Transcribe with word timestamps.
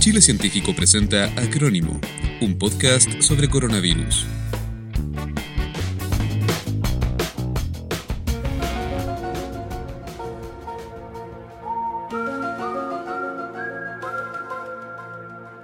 Chile 0.00 0.22
Científico 0.22 0.74
presenta 0.74 1.26
Acrónimo, 1.36 2.00
un 2.40 2.56
podcast 2.56 3.20
sobre 3.20 3.50
coronavirus. 3.50 4.26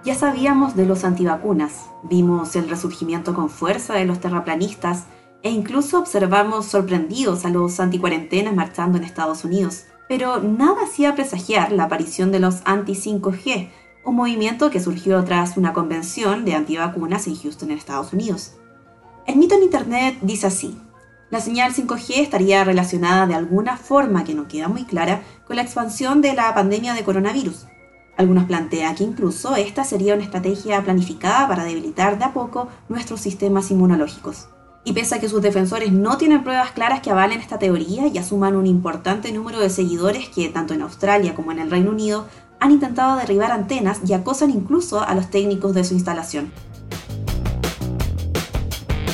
Ya 0.05 0.15
sabíamos 0.15 0.77
de 0.77 0.85
los 0.85 1.05
antivacunas, 1.05 1.87
vimos 2.03 2.57
el 2.57 2.69
resurgimiento 2.69 3.33
con 3.33 3.49
fuerza 3.49 3.95
de 3.95 4.05
los 4.05 4.21
terraplanistas 4.21 5.05
e 5.43 5.51
incluso 5.51 5.99
observamos 5.99 6.67
sorprendidos 6.67 7.47
a 7.47 7.49
los 7.49 7.81
anticuarentenas 7.81 8.55
marchando 8.55 8.99
en 8.99 9.05
Estados 9.05 9.47
Unidos. 9.47 9.85
Pero 10.11 10.43
nada 10.43 10.83
hacía 10.85 11.15
presagiar 11.15 11.73
la 11.73 11.85
aparición 11.85 12.31
de 12.33 12.41
los 12.41 12.61
anti-5G, 12.67 13.71
un 14.07 14.15
movimiento 14.15 14.71
que 14.71 14.81
surgió 14.81 15.23
tras 15.25 15.57
una 15.57 15.73
convención 15.73 16.45
de 16.45 16.55
antivacunas 16.55 17.27
en 17.27 17.35
Houston, 17.35 17.73
en 17.73 17.79
Estados 17.79 18.13
Unidos. 18.13 18.53
El 19.27 19.37
mito 19.37 19.57
en 19.57 19.65
Internet 19.65 20.19
dice 20.23 20.47
así, 20.47 20.79
la 21.29 21.41
señal 21.41 21.75
5G 21.75 22.21
estaría 22.21 22.63
relacionada 22.63 23.27
de 23.27 23.35
alguna 23.35 23.77
forma 23.77 24.23
que 24.23 24.35
no 24.35 24.47
queda 24.47 24.69
muy 24.69 24.85
clara 24.85 25.23
con 25.45 25.57
la 25.57 25.63
expansión 25.63 26.23
de 26.23 26.35
la 26.35 26.55
pandemia 26.55 26.95
de 26.95 27.03
coronavirus. 27.03 27.67
Algunos 28.17 28.45
plantean 28.45 28.95
que 28.95 29.03
incluso 29.03 29.57
esta 29.57 29.83
sería 29.83 30.15
una 30.15 30.23
estrategia 30.23 30.83
planificada 30.85 31.49
para 31.49 31.65
debilitar 31.65 32.17
de 32.17 32.27
a 32.27 32.33
poco 32.33 32.69
nuestros 32.89 33.21
sistemas 33.21 33.73
inmunológicos. 33.73 34.47
Y 34.85 34.93
pese 34.93 35.17
a 35.17 35.21
que 35.21 35.29
sus 35.29 35.43
defensores 35.43 35.91
no 35.91 36.17
tienen 36.17 36.45
pruebas 36.45 36.71
claras 36.71 37.01
que 37.01 37.11
avalen 37.11 37.41
esta 37.41 37.59
teoría 37.59 38.07
y 38.07 38.19
asuman 38.19 38.55
un 38.55 38.69
importante 38.69 39.33
número 39.33 39.59
de 39.59 39.69
seguidores 39.69 40.29
que, 40.29 40.49
tanto 40.49 40.75
en 40.75 40.83
Australia 40.83 41.35
como 41.35 41.51
en 41.51 41.59
el 41.59 41.73
Reino 41.73 41.91
Unido, 41.91 42.29
han 42.61 42.71
intentado 42.71 43.19
derribar 43.19 43.53
antenas 43.53 44.01
y 44.07 44.13
acosan 44.13 44.51
incluso 44.51 45.01
a 45.01 45.15
los 45.15 45.31
técnicos 45.31 45.75
de 45.75 45.85
su 45.85 45.95
instalación. 45.95 46.53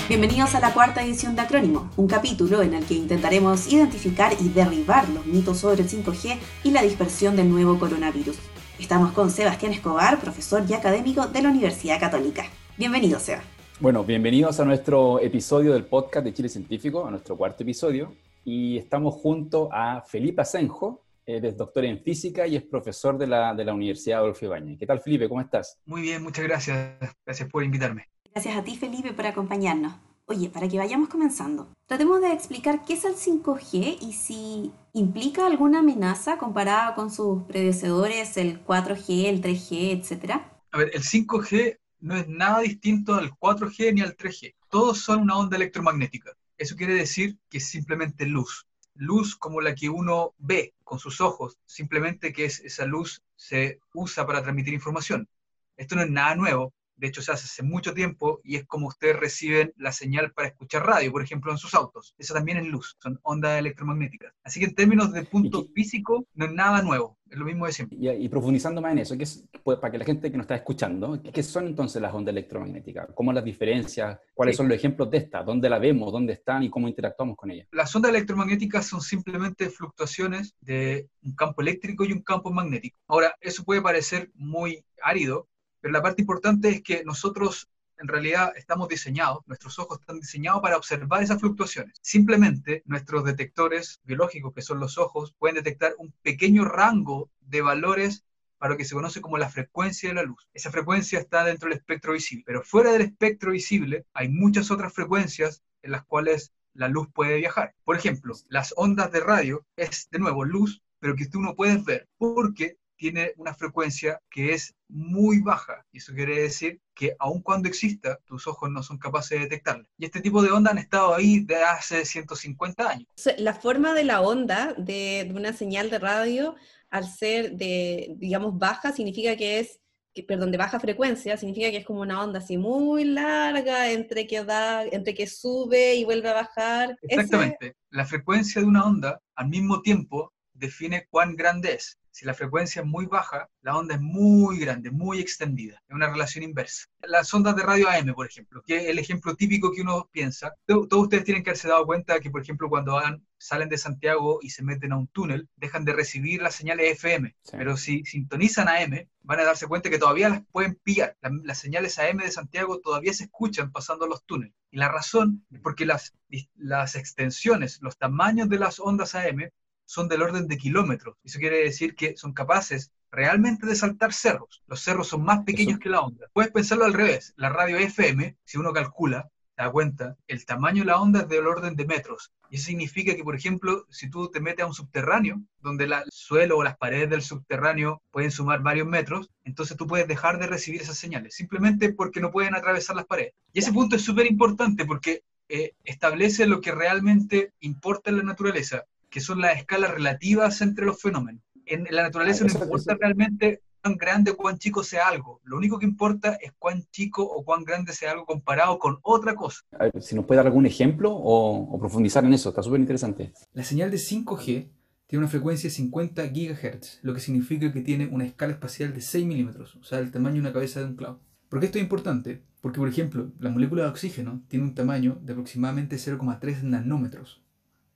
Bienvenidos 0.09 0.55
a 0.55 0.61
la 0.61 0.75
cuarta 0.75 1.03
edición 1.03 1.35
de 1.35 1.43
Acrónimo, 1.43 1.91
un 1.97 2.07
capítulo 2.07 2.61
en 2.61 2.75
el 2.75 2.85
que 2.85 2.95
intentaremos 2.95 3.73
identificar 3.73 4.33
y 4.39 4.49
derribar 4.51 5.09
los 5.09 5.25
mitos 5.27 5.59
sobre 5.59 5.83
el 5.83 5.89
5G 5.89 6.39
y 6.65 6.71
la 6.71 6.83
dispersión 6.83 7.35
del 7.35 7.49
nuevo 7.49 7.79
coronavirus. 7.79 8.37
Estamos 8.79 9.13
con 9.13 9.31
Sebastián 9.31 9.73
Escobar, 9.73 10.21
profesor 10.21 10.65
y 10.69 10.75
académico 10.75 11.27
de 11.27 11.43
la 11.43 11.49
Universidad 11.49 11.99
Católica. 11.99 12.45
Bienvenido, 12.77 13.19
Seba. 13.19 13.43
Bueno, 13.81 14.05
bienvenidos 14.05 14.61
a 14.61 14.65
nuestro 14.65 15.19
episodio 15.21 15.73
del 15.73 15.85
podcast 15.85 16.25
de 16.25 16.35
Chile 16.35 16.49
Científico, 16.49 17.07
a 17.07 17.11
nuestro 17.11 17.37
cuarto 17.37 17.63
episodio. 17.63 18.13
Y 18.45 18.77
estamos 18.77 19.15
junto 19.15 19.69
a 19.73 20.03
Felipe 20.03 20.43
Asenjo, 20.43 21.01
eres 21.27 21.57
doctor 21.57 21.85
en 21.85 22.03
física 22.03 22.47
y 22.47 22.57
es 22.57 22.63
profesor 22.65 23.19
de 23.19 23.27
la, 23.27 23.55
de 23.55 23.65
la 23.65 23.75
Universidad 23.75 24.21
Adolfo 24.21 24.45
Ibáñez. 24.45 24.79
¿Qué 24.79 24.87
tal, 24.87 25.01
Felipe? 25.01 25.29
¿Cómo 25.29 25.41
estás? 25.41 25.79
Muy 25.87 26.03
bien, 26.03 26.23
muchas 26.23 26.45
gracias. 26.45 26.99
Gracias 27.25 27.49
por 27.49 27.65
invitarme. 27.65 28.09
Gracias 28.33 28.57
a 28.57 28.65
ti, 28.65 28.77
Felipe, 28.77 29.13
por 29.13 29.27
acompañarnos. 29.27 29.95
Oye, 30.27 30.49
para 30.49 30.69
que 30.69 30.79
vayamos 30.79 31.09
comenzando, 31.09 31.69
tratemos 31.87 32.21
de 32.21 32.33
explicar 32.33 32.85
qué 32.85 32.95
es 32.95 33.05
el 33.05 33.17
5G 33.17 33.99
y 34.01 34.13
si 34.13 34.73
implica 34.93 35.47
alguna 35.47 35.81
amenaza 35.81 36.39
comparada 36.39 36.95
con 36.95 37.11
sus 37.11 37.43
predecesores, 37.43 38.37
el 38.37 38.65
4G, 38.65 39.27
el 39.27 39.43
3G, 39.43 39.91
etc. 39.91 40.41
A 40.71 40.79
ver, 40.79 40.91
el 40.95 41.03
5G 41.03 41.77
no 42.01 42.17
es 42.17 42.29
nada 42.29 42.61
distinto 42.61 43.15
al 43.15 43.31
4G 43.33 43.95
ni 43.95 44.01
al 44.01 44.17
3G. 44.17 44.55
Todos 44.71 45.01
son 45.01 45.23
una 45.23 45.37
onda 45.37 45.57
electromagnética. 45.57 46.33
Eso 46.57 46.77
quiere 46.77 46.95
decir 46.95 47.37
que 47.51 47.59
es 47.59 47.69
simplemente 47.69 48.25
luz. 48.25 48.67
Luz 48.95 49.37
como 49.37 49.61
la 49.61 49.75
que 49.75 49.89
uno 49.89 50.35
ve 50.39 50.75
con 50.85 50.99
sus 50.99 51.21
ojos, 51.21 51.59
simplemente 51.65 52.33
que 52.33 52.45
es, 52.45 52.61
esa 52.61 52.85
luz 52.85 53.23
se 53.37 53.81
usa 53.95 54.27
para 54.27 54.43
transmitir 54.43 54.75
información. 54.75 55.29
Esto 55.77 55.97
no 55.97 56.03
es 56.03 56.11
nada 56.11 56.35
nuevo, 56.35 56.73
de 57.03 57.09
hecho 57.09 57.21
se 57.21 57.33
hace 57.33 57.47
hace 57.47 57.65
mucho 57.65 57.93
tiempo 57.95 58.41
y 58.45 58.55
es 58.55 58.65
como 58.65 58.87
ustedes 58.87 59.19
reciben 59.19 59.73
la 59.77 59.91
señal 59.91 60.33
para 60.33 60.47
escuchar 60.47 60.87
radio, 60.87 61.11
por 61.11 61.21
ejemplo, 61.21 61.51
en 61.51 61.59
sus 61.59 61.75
autos. 61.75 62.15
Eso 62.17 62.33
también 62.33 62.59
es 62.59 62.67
luz, 62.67 62.97
son 63.03 63.19
ondas 63.25 63.59
electromagnéticas. 63.59 64.33
Así 64.45 64.61
que 64.61 64.67
en 64.67 64.77
términos 64.77 65.13
de 65.13 65.25
punto 65.25 65.67
físico, 65.75 66.25
no 66.35 66.45
es 66.45 66.53
nada 66.53 66.81
nuevo, 66.81 67.19
es 67.29 67.37
lo 67.37 67.45
mismo 67.45 67.67
de 67.67 67.73
siempre. 67.73 67.99
Y, 68.01 68.09
y 68.09 68.29
profundizando 68.29 68.81
más 68.81 68.93
en 68.93 68.99
eso, 68.99 69.17
¿qué 69.17 69.25
es, 69.25 69.45
pues, 69.65 69.79
para 69.79 69.91
que 69.91 69.99
la 69.99 70.05
gente 70.05 70.31
que 70.31 70.37
nos 70.37 70.45
está 70.45 70.55
escuchando, 70.55 71.21
¿qué 71.21 71.43
son 71.43 71.67
entonces 71.67 72.01
las 72.01 72.15
ondas 72.15 72.33
electromagnéticas? 72.33 73.09
¿Cómo 73.17 73.33
las 73.33 73.45
diferencias? 73.45 74.21
¿Cuáles 74.33 74.55
sí. 74.55 74.59
son 74.59 74.69
los 74.69 74.77
ejemplos 74.79 75.11
de 75.11 75.19
estas? 75.19 75.45
¿Dónde 75.45 75.69
la 75.69 75.81
vemos? 75.81 76.13
¿Dónde 76.13 76.35
están? 76.35 76.63
¿Y 76.63 76.71
cómo 76.71 76.87
interactuamos 76.87 77.37
con 77.37 77.51
ellas? 77.51 77.67
Las 77.73 77.95
ondas 77.97 78.11
electromagnéticas 78.11 78.87
son 78.87 79.01
simplemente 79.01 79.71
fluctuaciones 79.71 80.55
de 80.61 81.09
un 81.25 81.35
campo 81.35 81.63
eléctrico 81.63 82.05
y 82.05 82.13
un 82.13 82.23
campo 82.23 82.53
magnético. 82.53 82.97
Ahora, 83.09 83.35
eso 83.41 83.65
puede 83.65 83.83
parecer 83.83 84.31
muy 84.35 84.85
árido, 85.03 85.49
pero 85.83 85.93
la 85.93 86.01
parte 86.01 86.23
importante 86.23 86.71
es 86.71 86.83
que 86.83 87.05
nosotros 87.05 87.69
en 87.99 88.09
realidad 88.09 88.53
estamos 88.57 88.89
diseñados, 88.89 89.47
nuestros 89.47 89.79
ojos 89.79 90.01
están 90.01 90.19
diseñados 90.19 90.63
para 90.63 90.77
observar 90.77 91.23
esas 91.23 91.41
fluctuaciones. 91.41 91.99
Simplemente 92.01 92.83
nuestros 92.87 93.25
detectores 93.25 94.01
biológicos, 94.05 94.55
que 94.55 94.63
son 94.63 94.81
los 94.81 94.99
ojos, 94.99 95.35
pueden 95.39 95.57
detectar 95.57 95.95
un 95.99 96.13
pequeño 96.23 96.65
rango 96.65 97.31
de 97.41 97.63
valores 97.63 98.25
para 98.59 98.73
lo 98.73 98.79
que 98.79 98.85
se 98.85 98.95
conoce 98.95 99.21
como 99.21 99.39
la 99.39 99.51
frecuencia 99.51 100.09
de 100.09 100.15
la 100.15 100.23
luz. 100.23 100.49
Esa 100.55 100.71
frecuencia 100.71 101.19
está 101.19 101.45
dentro 101.45 101.69
del 101.69 101.79
espectro 101.79 102.13
visible, 102.13 102.45
pero 102.47 102.63
fuera 102.63 102.93
del 102.93 103.03
espectro 103.03 103.53
visible 103.53 104.07
hay 104.15 104.29
muchas 104.29 104.71
otras 104.71 104.93
frecuencias 104.93 105.63
en 105.83 105.93
las 105.93 106.05
cuales 106.05 106.53
la 106.75 106.89
luz 106.89 107.09
puede 107.13 107.37
viajar. 107.39 107.75
Por 107.85 107.97
ejemplo, 107.97 108.35
las 108.49 108.73
ondas 108.77 109.13
de 109.13 109.21
radio 109.21 109.67
es 109.77 110.09
de 110.11 110.19
nuevo 110.19 110.45
luz, 110.45 110.81
pero 111.01 111.17
que 111.17 111.27
tú 111.27 111.41
no 111.41 111.55
puedes 111.55 111.85
ver 111.85 112.09
porque 112.19 112.79
tiene 113.03 113.33
una 113.37 113.53
frecuencia 113.53 114.21
que 114.31 114.53
es 114.53 114.77
muy 114.87 115.41
baja. 115.41 115.85
Y 115.91 115.99
eso 115.99 116.15
quiere 116.15 116.41
decir 116.41 116.81
que 116.95 117.17
aun 117.19 117.43
cuando 117.43 117.69
exista, 117.69 118.21
tus 118.25 118.47
ojos 118.47 118.71
no 118.71 118.81
son 118.85 118.97
capaces 118.97 119.31
de 119.31 119.41
detectarla. 119.41 119.89
Y 119.99 120.05
este 120.05 120.21
tipo 120.21 120.41
de 120.41 120.53
onda 120.53 120.71
han 120.71 120.79
estado 120.79 121.13
ahí 121.13 121.41
desde 121.41 121.65
hace 121.65 122.05
150 122.05 122.89
años. 122.89 123.09
La 123.39 123.55
forma 123.55 123.93
de 123.93 124.05
la 124.05 124.21
onda 124.21 124.73
de, 124.79 125.25
de 125.27 125.35
una 125.35 125.53
señal 125.53 125.91
de 125.91 125.99
radio, 125.99 126.55
al 126.91 127.09
ser 127.09 127.57
de, 127.57 128.15
digamos, 128.19 128.57
baja, 128.57 128.93
significa 128.93 129.35
que 129.35 129.59
es 129.59 129.81
que, 130.15 130.23
perdón, 130.23 130.53
de 130.53 130.59
baja 130.59 130.79
frecuencia, 130.79 131.37
significa 131.37 131.73
que 131.73 131.79
es 131.79 131.85
como 131.85 132.03
una 132.03 132.23
onda 132.23 132.39
así 132.39 132.57
muy 132.57 133.03
larga 133.03 133.91
entre 133.91 134.29
que, 134.29 134.45
da, 134.45 134.85
entre 134.85 135.13
que 135.13 135.27
sube 135.27 135.97
y 135.97 136.05
vuelve 136.05 136.29
a 136.29 136.35
bajar. 136.35 136.97
Exactamente. 137.03 137.67
Ese... 137.67 137.77
La 137.91 138.07
frecuencia 138.07 138.61
de 138.61 138.69
una 138.69 138.85
onda 138.85 139.21
al 139.35 139.49
mismo 139.49 139.83
tiempo 139.83 140.33
define 140.55 141.09
cuán 141.11 141.35
grande 141.35 141.75
es. 141.75 141.99
Si 142.13 142.27
la 142.27 142.35
frecuencia 142.35 142.83
es 142.83 142.87
muy 142.87 143.07
baja, 143.07 143.49
la 143.63 143.75
onda 143.75 143.95
es 143.95 144.01
muy 144.01 144.59
grande, 144.59 144.91
muy 144.91 145.19
extendida. 145.19 145.83
Es 145.89 145.95
una 145.95 146.11
relación 146.11 146.45
inversa. 146.45 146.85
Las 147.01 147.33
ondas 147.33 147.57
de 147.57 147.63
radio 147.63 147.89
AM, 147.89 148.13
por 148.15 148.27
ejemplo, 148.27 148.63
que 148.63 148.77
es 148.77 148.85
el 148.85 148.99
ejemplo 148.99 149.35
típico 149.35 149.73
que 149.73 149.81
uno 149.81 150.11
piensa. 150.13 150.55
Todos 150.67 150.87
ustedes 150.93 151.25
tienen 151.25 151.43
que 151.43 151.51
haberse 151.51 151.69
dado 151.69 151.87
cuenta 151.87 152.21
que, 152.21 152.31
por 152.31 152.43
ejemplo, 152.43 152.69
cuando 152.69 153.01
salen 153.39 153.71
de 153.71 153.79
Santiago 153.79 154.41
y 154.43 154.51
se 154.51 154.63
meten 154.63 154.93
a 154.93 154.99
un 154.99 155.09
túnel, 155.09 155.49
dejan 155.57 155.87
de 155.87 155.95
recibir 155.95 156.43
las 156.43 156.55
señales 156.55 156.93
FM. 156.93 157.35
Sí. 157.43 157.57
Pero 157.57 157.79
si 157.79 158.05
sintonizan 158.05 158.69
AM, 158.69 159.09
van 159.23 159.41
a 159.41 159.45
darse 159.45 159.67
cuenta 159.67 159.89
que 159.89 159.99
todavía 159.99 160.29
las 160.29 160.45
pueden 160.53 160.75
pillar. 160.75 161.17
Las, 161.23 161.33
las 161.43 161.59
señales 161.59 161.99
AM 161.99 162.19
de 162.19 162.31
Santiago 162.31 162.79
todavía 162.81 163.15
se 163.15 163.25
escuchan 163.25 163.73
pasando 163.73 164.07
los 164.07 164.23
túneles. 164.25 164.55
Y 164.71 164.77
la 164.77 164.89
razón 164.89 165.47
es 165.51 165.61
porque 165.61 165.87
las, 165.87 166.15
las 166.57 166.95
extensiones, 166.95 167.79
los 167.81 167.97
tamaños 167.97 168.51
de 168.51 168.59
las 168.59 168.81
ondas 168.81 169.15
AM 169.15 169.51
son 169.93 170.09
del 170.09 170.23
orden 170.23 170.49
de 170.49 170.57
kilómetros. 170.57 171.17
Eso 171.23 171.39
quiere 171.39 171.59
decir 171.59 171.95
que 171.95 172.17
son 172.17 172.33
capaces 172.33 172.93
realmente 173.11 173.67
de 173.67 173.77
saltar 173.77 174.15
cerros. 174.15 174.63
Los 174.67 174.81
cerros 174.81 175.09
son 175.09 175.23
más 175.23 175.45
pequeños 175.45 175.75
Eso. 175.75 175.81
que 175.81 175.91
la 175.91 176.01
onda. 176.01 176.29
Puedes 176.33 176.51
pensarlo 176.51 176.87
al 176.87 176.95
revés. 176.95 177.35
La 177.37 177.51
radio 177.51 177.77
FM, 177.77 178.39
si 178.43 178.57
uno 178.57 178.73
calcula, 178.73 179.29
te 179.55 179.65
da 179.65 179.71
cuenta, 179.71 180.17
el 180.29 180.47
tamaño 180.47 180.81
de 180.81 180.87
la 180.87 180.99
onda 180.99 181.21
es 181.21 181.29
del 181.29 181.47
orden 181.47 181.77
de 181.77 181.85
metros. 181.85 182.33
Y 182.49 182.57
eso 182.57 182.69
significa 182.69 183.15
que, 183.15 183.23
por 183.23 183.35
ejemplo, 183.35 183.85
si 183.91 184.09
tú 184.09 184.31
te 184.31 184.41
metes 184.41 184.65
a 184.65 184.67
un 184.67 184.73
subterráneo, 184.73 185.43
donde 185.61 185.85
el 185.85 185.93
suelo 186.11 186.57
o 186.57 186.65
las 186.65 186.79
paredes 186.79 187.11
del 187.11 187.21
subterráneo 187.21 188.01
pueden 188.11 188.31
sumar 188.31 188.63
varios 188.63 188.87
metros, 188.87 189.29
entonces 189.45 189.77
tú 189.77 189.87
puedes 189.87 190.09
dejar 190.09 190.39
de 190.39 190.47
recibir 190.47 190.81
esas 190.81 190.97
señales, 190.97 191.35
simplemente 191.35 191.93
porque 191.93 192.21
no 192.21 192.31
pueden 192.31 192.55
atravesar 192.55 192.97
las 192.97 193.05
paredes. 193.05 193.35
Y 193.53 193.59
ese 193.59 193.75
punto 193.75 193.97
es 193.97 194.03
súper 194.03 194.25
importante 194.25 194.87
porque 194.87 195.23
eh, 195.51 195.75
establece 195.85 196.47
lo 196.47 196.63
que 196.63 196.73
realmente 196.73 197.53
importa 197.61 198.09
en 198.09 198.17
la 198.17 198.23
naturaleza, 198.23 198.87
que 199.13 199.21
son 199.21 199.41
las 199.41 199.59
escalas 199.59 199.91
relativas 199.91 200.61
entre 200.63 200.87
los 200.87 201.01
fenómenos. 201.01 201.43
En 201.67 201.87
la 201.91 202.03
naturaleza 202.03 202.45
no 202.45 202.53
importa 202.53 202.97
realmente 202.99 203.61
cuán 203.83 203.97
grande 203.97 204.31
o 204.31 204.37
cuán 204.37 204.59
chico 204.59 204.83
sea 204.83 205.07
algo. 205.07 205.41
Lo 205.45 205.59
único 205.59 205.79
que 205.79 205.85
importa 205.85 206.39
es 206.41 206.53
cuán 206.59 206.85
chico 206.91 207.23
o 207.23 207.45
cuán 207.45 207.63
grande 207.63 207.93
sea 207.93 208.13
algo 208.13 208.25
comparado 208.25 208.79
con 208.79 208.99
otra 209.03 209.35
cosa. 209.35 209.61
A 209.79 209.85
ver, 209.85 210.03
si 210.03 210.15
nos 210.17 210.25
puede 210.25 210.39
dar 210.39 210.47
algún 210.47 210.67
ejemplo 210.67 211.13
o, 211.13 211.75
o 211.75 211.79
profundizar 211.79 212.25
en 212.25 212.33
eso, 212.33 212.49
está 212.49 212.63
súper 212.63 212.81
interesante. 212.81 213.33
La 213.53 213.65
señal 213.65 213.91
de 213.91 213.99
5G 213.99 214.71
tiene 215.07 215.25
una 215.25 215.31
frecuencia 215.31 215.69
de 215.69 215.75
50 215.75 216.27
GHz, 216.29 217.01
lo 217.03 217.13
que 217.13 217.21
significa 217.21 217.71
que 217.71 217.83
tiene 217.83 218.07
una 218.07 218.25
escala 218.25 218.55
espacial 218.55 218.95
de 218.95 219.03
6 219.03 219.27
milímetros, 219.27 219.77
o 219.77 219.85
sea, 219.85 219.99
el 219.99 220.11
tamaño 220.11 220.37
de 220.37 220.41
una 220.41 220.53
cabeza 220.55 220.81
de 220.81 220.87
un 220.87 220.97
clavo. 220.97 221.21
¿Por 221.51 221.61
qué 221.61 221.67
esto 221.67 221.77
es 221.77 221.85
importante? 221.85 222.43
Porque, 222.63 222.79
por 222.79 222.89
ejemplo, 222.89 223.31
la 223.39 223.51
molécula 223.51 223.83
de 223.83 223.91
oxígeno 223.91 224.43
tiene 224.49 224.65
un 224.65 224.75
tamaño 224.75 225.19
de 225.21 225.33
aproximadamente 225.33 225.97
0,3 225.97 226.63
nanómetros. 226.63 227.43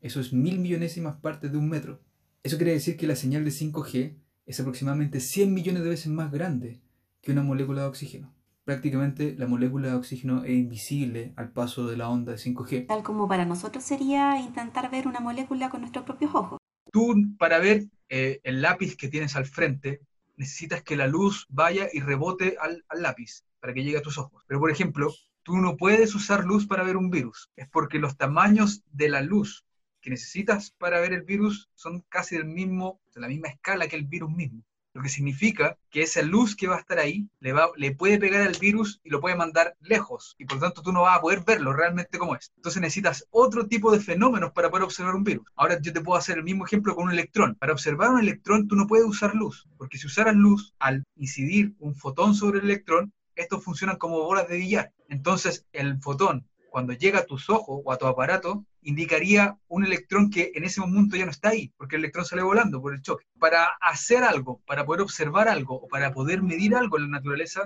Eso 0.07 0.21
es 0.21 0.33
mil 0.33 0.61
millonésimas 0.61 1.17
partes 1.17 1.51
de 1.51 1.59
un 1.59 1.69
metro. 1.69 2.01
Eso 2.45 2.59
quiere 2.59 2.71
decir 2.71 2.97
que 2.97 3.09
la 3.09 3.17
señal 3.17 3.45
de 3.45 3.51
5G 3.51 4.15
es 4.47 4.61
aproximadamente 4.61 5.19
100 5.19 5.53
millones 5.53 5.83
de 5.83 5.89
veces 5.89 6.13
más 6.13 6.31
grande 6.31 6.81
que 7.23 7.33
una 7.33 7.43
molécula 7.43 7.81
de 7.81 7.89
oxígeno. 7.89 8.33
Prácticamente 8.63 9.35
la 9.37 9.49
molécula 9.49 9.89
de 9.89 9.95
oxígeno 9.95 10.45
es 10.45 10.53
invisible 10.53 11.33
al 11.35 11.51
paso 11.51 11.89
de 11.89 11.97
la 11.97 12.09
onda 12.09 12.31
de 12.31 12.39
5G. 12.39 12.87
Tal 12.87 13.03
como 13.03 13.27
para 13.27 13.45
nosotros 13.47 13.83
sería 13.83 14.39
intentar 14.39 14.89
ver 14.93 15.09
una 15.09 15.19
molécula 15.19 15.71
con 15.71 15.81
nuestros 15.81 16.05
propios 16.05 16.33
ojos. 16.37 16.61
Tú, 16.93 17.17
para 17.37 17.59
ver 17.59 17.87
eh, 18.09 18.39
el 18.45 18.63
lápiz 18.63 18.95
que 18.95 19.09
tienes 19.09 19.35
al 19.35 19.47
frente, 19.47 20.03
necesitas 20.37 20.85
que 20.85 20.95
la 20.95 21.09
luz 21.09 21.47
vaya 21.49 21.89
y 21.93 21.99
rebote 21.99 22.57
al, 22.61 22.85
al 22.89 23.03
lápiz 23.03 23.43
para 23.59 23.75
que 23.75 23.83
llegue 23.83 23.99
a 23.99 24.03
tus 24.03 24.19
ojos. 24.19 24.45
Pero, 24.47 24.61
por 24.61 24.71
ejemplo, 24.71 25.13
tú 25.43 25.57
no 25.57 25.77
puedes 25.77 26.15
usar 26.15 26.45
luz 26.45 26.65
para 26.69 26.85
ver 26.85 26.97
un 26.97 27.11
virus. 27.11 27.51
Es 27.57 27.69
porque 27.69 27.99
los 27.99 28.17
tamaños 28.17 28.85
de 28.93 29.09
la 29.09 29.21
luz 29.21 29.66
que 30.07 30.11
necesitas 30.11 30.71
para 30.71 31.01
ver 31.01 31.13
el 31.13 31.23
virus 31.23 31.69
son 31.75 32.05
casi 32.09 32.37
del 32.37 32.45
mismo, 32.45 33.01
de 33.13 33.21
la 33.21 33.27
misma 33.27 33.49
escala 33.49 33.89
que 33.89 33.97
el 33.97 34.05
virus 34.05 34.31
mismo. 34.31 34.63
Lo 34.95 35.03
que 35.03 35.09
significa 35.09 35.77
que 35.91 36.03
esa 36.03 36.23
luz 36.23 36.55
que 36.55 36.69
va 36.69 36.77
a 36.77 36.79
estar 36.79 37.01
ahí 37.01 37.29
le, 37.41 37.53
va, 37.53 37.71
le 37.75 37.91
puede 37.91 38.17
pegar 38.17 38.43
al 38.43 38.57
virus 38.61 39.01
y 39.03 39.11
lo 39.11 39.21
puede 39.21 39.35
mandar 39.35 39.75
lejos. 39.81 40.37
Y 40.39 40.45
por 40.45 40.59
lo 40.59 40.61
tanto 40.63 40.81
tú 40.81 40.93
no 40.93 41.03
vas 41.03 41.19
a 41.19 41.21
poder 41.21 41.43
verlo 41.45 41.73
realmente 41.73 42.19
como 42.19 42.37
es. 42.37 42.53
Entonces 42.55 42.81
necesitas 42.81 43.27
otro 43.31 43.67
tipo 43.67 43.91
de 43.91 43.99
fenómenos 43.99 44.53
para 44.53 44.71
poder 44.71 44.85
observar 44.85 45.17
un 45.17 45.25
virus. 45.25 45.45
Ahora 45.57 45.77
yo 45.83 45.93
te 45.93 46.01
puedo 46.01 46.17
hacer 46.17 46.39
el 46.39 46.45
mismo 46.45 46.65
ejemplo 46.65 46.95
con 46.95 47.07
un 47.07 47.11
electrón. 47.11 47.57
Para 47.57 47.73
observar 47.73 48.11
un 48.11 48.21
electrón 48.21 48.69
tú 48.69 48.77
no 48.77 48.87
puedes 48.87 49.07
usar 49.07 49.35
luz. 49.35 49.67
Porque 49.77 49.99
si 49.99 50.07
usaras 50.07 50.37
luz, 50.37 50.73
al 50.79 51.03
incidir 51.17 51.75
un 51.81 51.97
fotón 51.97 52.37
sobre 52.37 52.61
el 52.61 52.67
electrón, 52.67 53.13
estos 53.35 53.65
funcionan 53.65 53.97
como 53.97 54.23
bolas 54.23 54.47
de 54.47 54.57
billar. 54.57 54.93
Entonces, 55.09 55.67
el 55.73 56.01
fotón, 56.01 56.47
cuando 56.77 56.93
llega 56.93 57.21
a 57.21 57.25
tus 57.25 57.49
ojos 57.49 57.81
o 57.83 57.91
a 57.91 57.97
tu 57.97 58.07
aparato, 58.07 58.67
indicaría 58.83 59.57
un 59.67 59.87
electrón 59.87 60.29
que 60.29 60.53
en 60.55 60.65
ese 60.65 60.83
momento 60.83 61.17
ya 61.17 61.25
no 61.25 61.31
está 61.31 61.49
ahí, 61.49 61.73
porque 61.79 61.97
el 61.97 62.03
electrón 62.03 62.27
sale 62.27 62.43
volando 62.43 62.83
por 62.83 62.93
el 62.93 63.01
choque. 63.01 63.25
Para 63.39 63.65
hacer 63.81 64.23
algo, 64.23 64.61
para 64.67 64.85
poder 64.85 65.01
observar 65.01 65.49
algo 65.49 65.77
o 65.77 65.89
para 65.89 66.13
poder 66.13 66.43
medir 66.43 66.75
algo 66.75 66.99
en 66.99 67.05
la 67.05 67.17
naturaleza, 67.17 67.63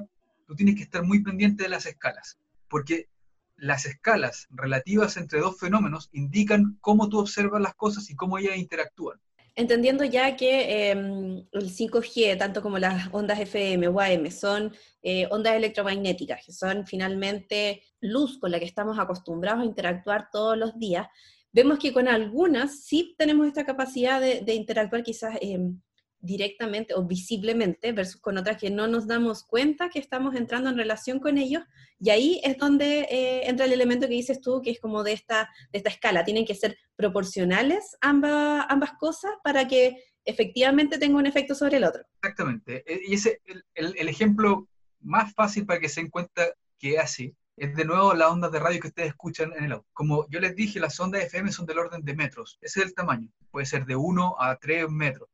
tú 0.47 0.55
tienes 0.55 0.77
que 0.77 0.85
estar 0.85 1.03
muy 1.03 1.25
pendiente 1.25 1.65
de 1.65 1.71
las 1.71 1.87
escalas, 1.87 2.39
porque 2.69 3.09
las 3.57 3.85
escalas 3.85 4.47
relativas 4.49 5.17
entre 5.17 5.41
dos 5.41 5.59
fenómenos 5.59 6.09
indican 6.13 6.79
cómo 6.81 7.09
tú 7.09 7.19
observas 7.19 7.61
las 7.61 7.75
cosas 7.75 8.11
y 8.11 8.15
cómo 8.15 8.39
ellas 8.39 8.59
interactúan 8.59 9.19
entendiendo 9.61 10.05
ya 10.05 10.37
que 10.37 10.91
em, 10.91 11.47
el 11.53 11.71
5G, 11.71 12.39
tanto 12.39 12.63
como 12.63 12.79
las 12.79 13.09
ondas 13.13 13.39
FM 13.39 13.89
o 13.89 14.01
AM, 14.01 14.31
son 14.31 14.73
eh, 15.03 15.27
ondas 15.31 15.55
electromagnéticas, 15.55 16.45
que 16.45 16.53
son 16.53 16.87
finalmente 16.87 17.83
luz 18.01 18.39
con 18.39 18.51
la 18.51 18.59
que 18.59 18.65
estamos 18.65 18.99
acostumbrados 18.99 19.63
a 19.63 19.67
interactuar 19.67 20.29
todos 20.33 20.57
los 20.57 20.79
días, 20.79 21.07
vemos 21.53 21.79
que 21.79 21.93
con 21.93 22.09
algunas 22.09 22.85
sí 22.85 23.15
tenemos 23.19 23.47
esta 23.47 23.65
capacidad 23.65 24.21
de, 24.21 24.55
interactuar 24.55 25.03
quizás 25.03 25.37
em, 25.41 25.81
directamente 26.21 26.95
o 26.95 27.05
visiblemente 27.05 27.93
versus 27.93 28.21
con 28.21 28.37
otras 28.37 28.59
que 28.59 28.71
no 28.71 28.87
nos 28.87 29.07
damos 29.07 29.45
cuenta 29.45 29.89
que 29.89 29.99
estamos 29.99 30.35
entrando 30.35 30.71
en 30.71 30.77
relación 30.77 31.19
con 31.19 31.39
ellos. 31.39 31.63
Y 31.99 32.11
ahí 32.11 32.41
es 32.45 32.59
donde 32.59 33.01
eh, 33.11 33.49
entra 33.49 33.67
el 33.67 33.73
elemento 33.73 34.07
que 34.07 34.15
dices 34.15 34.41
tú 34.41 34.61
que 34.63 34.71
es 34.71 34.81
como 34.81 35.03
de 35.03 35.13
esta, 35.13 35.51
de 35.73 35.79
esta 35.79 35.91
escala, 35.91 36.25
tienen 36.25 36.47
que 36.47 36.55
ser 36.55 36.77
proporcionales 36.97 37.97
ambas, 38.01 38.67
ambas 38.69 38.93
cosas 38.99 39.33
para 39.43 39.67
que 39.67 39.97
efectivamente 40.25 40.99
tenga 40.99 41.19
un 41.19 41.27
efecto 41.27 41.55
sobre 41.55 41.79
el 41.79 41.85
otro. 41.85 42.03
Exactamente, 42.23 42.85
e, 42.87 43.01
y 43.07 43.15
ese 43.15 43.41
el, 43.47 43.65
el, 43.75 44.09
ejemplo 44.09 44.69
más 45.01 45.33
fácil 45.35 45.65
para 45.65 45.81
que 45.81 45.89
se 45.89 46.03
den 46.03 46.11
cuenta 46.11 46.47
que 46.79 46.95
es 46.95 46.99
así 46.99 47.35
es 47.57 47.75
de 47.75 47.85
nuevo 47.85 48.15
las 48.15 48.31
ondas 48.31 48.53
de 48.53 48.59
radio 48.59 48.81
que 48.81 48.89
ustedes 48.89 49.11
escuchan 49.11 49.53
en 49.57 49.65
el 49.65 49.73
auto. 49.73 49.87
Como 49.93 50.27
yo 50.31 50.41
les 50.41 50.55
dije, 50.57 50.81
las 50.81 50.99
ondas 50.99 51.25
FM 51.25 51.53
son 51.53 51.67
del 51.67 51.79
orden 51.79 52.03
de 52.03 52.15
metros, 52.15 52.59
ese 52.61 52.81
es 52.81 52.87
el 52.87 52.95
tamaño, 52.95 53.29
puede 53.51 53.67
ser 53.67 53.87
de 53.87 53.97
1 53.97 54.37
a 54.39 54.57
3 54.57 54.89
metros 54.91 55.29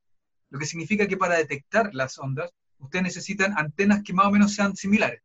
lo 0.56 0.60
que 0.60 0.66
significa 0.66 1.06
que 1.06 1.18
para 1.18 1.36
detectar 1.36 1.94
las 1.94 2.18
ondas, 2.18 2.50
ustedes 2.78 3.02
necesitan 3.02 3.58
antenas 3.58 4.02
que 4.02 4.14
más 4.14 4.24
o 4.24 4.30
menos 4.30 4.54
sean 4.54 4.74
similares. 4.74 5.20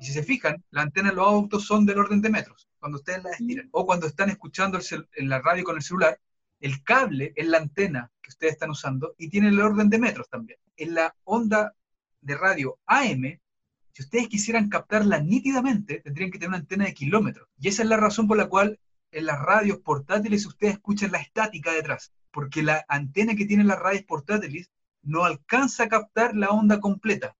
Y 0.00 0.06
si 0.06 0.12
se 0.12 0.22
fijan, 0.22 0.62
las 0.70 0.84
antenas 0.84 1.10
de 1.10 1.16
los 1.16 1.26
autos 1.26 1.66
son 1.66 1.84
del 1.84 1.98
orden 1.98 2.22
de 2.22 2.30
metros, 2.30 2.68
cuando 2.78 2.98
ustedes 2.98 3.24
las 3.24 3.40
estiran. 3.40 3.68
O 3.72 3.84
cuando 3.84 4.06
están 4.06 4.30
escuchando 4.30 4.78
en 5.16 5.28
la 5.28 5.40
radio 5.40 5.64
con 5.64 5.74
el 5.74 5.82
celular, 5.82 6.20
el 6.60 6.84
cable 6.84 7.32
es 7.34 7.48
la 7.48 7.58
antena 7.58 8.12
que 8.22 8.30
ustedes 8.30 8.52
están 8.52 8.70
usando 8.70 9.16
y 9.18 9.28
tiene 9.28 9.48
el 9.48 9.60
orden 9.60 9.90
de 9.90 9.98
metros 9.98 10.28
también. 10.28 10.60
En 10.76 10.94
la 10.94 11.12
onda 11.24 11.74
de 12.20 12.36
radio 12.36 12.78
AM, 12.86 13.40
si 13.92 14.02
ustedes 14.02 14.28
quisieran 14.28 14.68
captarla 14.68 15.18
nítidamente, 15.18 16.02
tendrían 16.02 16.30
que 16.30 16.38
tener 16.38 16.50
una 16.50 16.58
antena 16.58 16.84
de 16.84 16.94
kilómetros. 16.94 17.48
Y 17.58 17.66
esa 17.66 17.82
es 17.82 17.88
la 17.88 17.96
razón 17.96 18.28
por 18.28 18.36
la 18.36 18.46
cual 18.46 18.78
en 19.10 19.26
las 19.26 19.40
radios 19.40 19.78
portátiles 19.80 20.46
ustedes 20.46 20.74
escuchan 20.74 21.10
la 21.10 21.18
estática 21.18 21.72
detrás 21.72 22.12
porque 22.30 22.62
la 22.62 22.84
antena 22.88 23.34
que 23.34 23.46
tienen 23.46 23.66
las 23.66 23.78
radios 23.78 24.04
portátiles 24.04 24.70
no 25.02 25.24
alcanza 25.24 25.84
a 25.84 25.88
captar 25.88 26.36
la 26.36 26.50
onda 26.50 26.80
completa, 26.80 27.36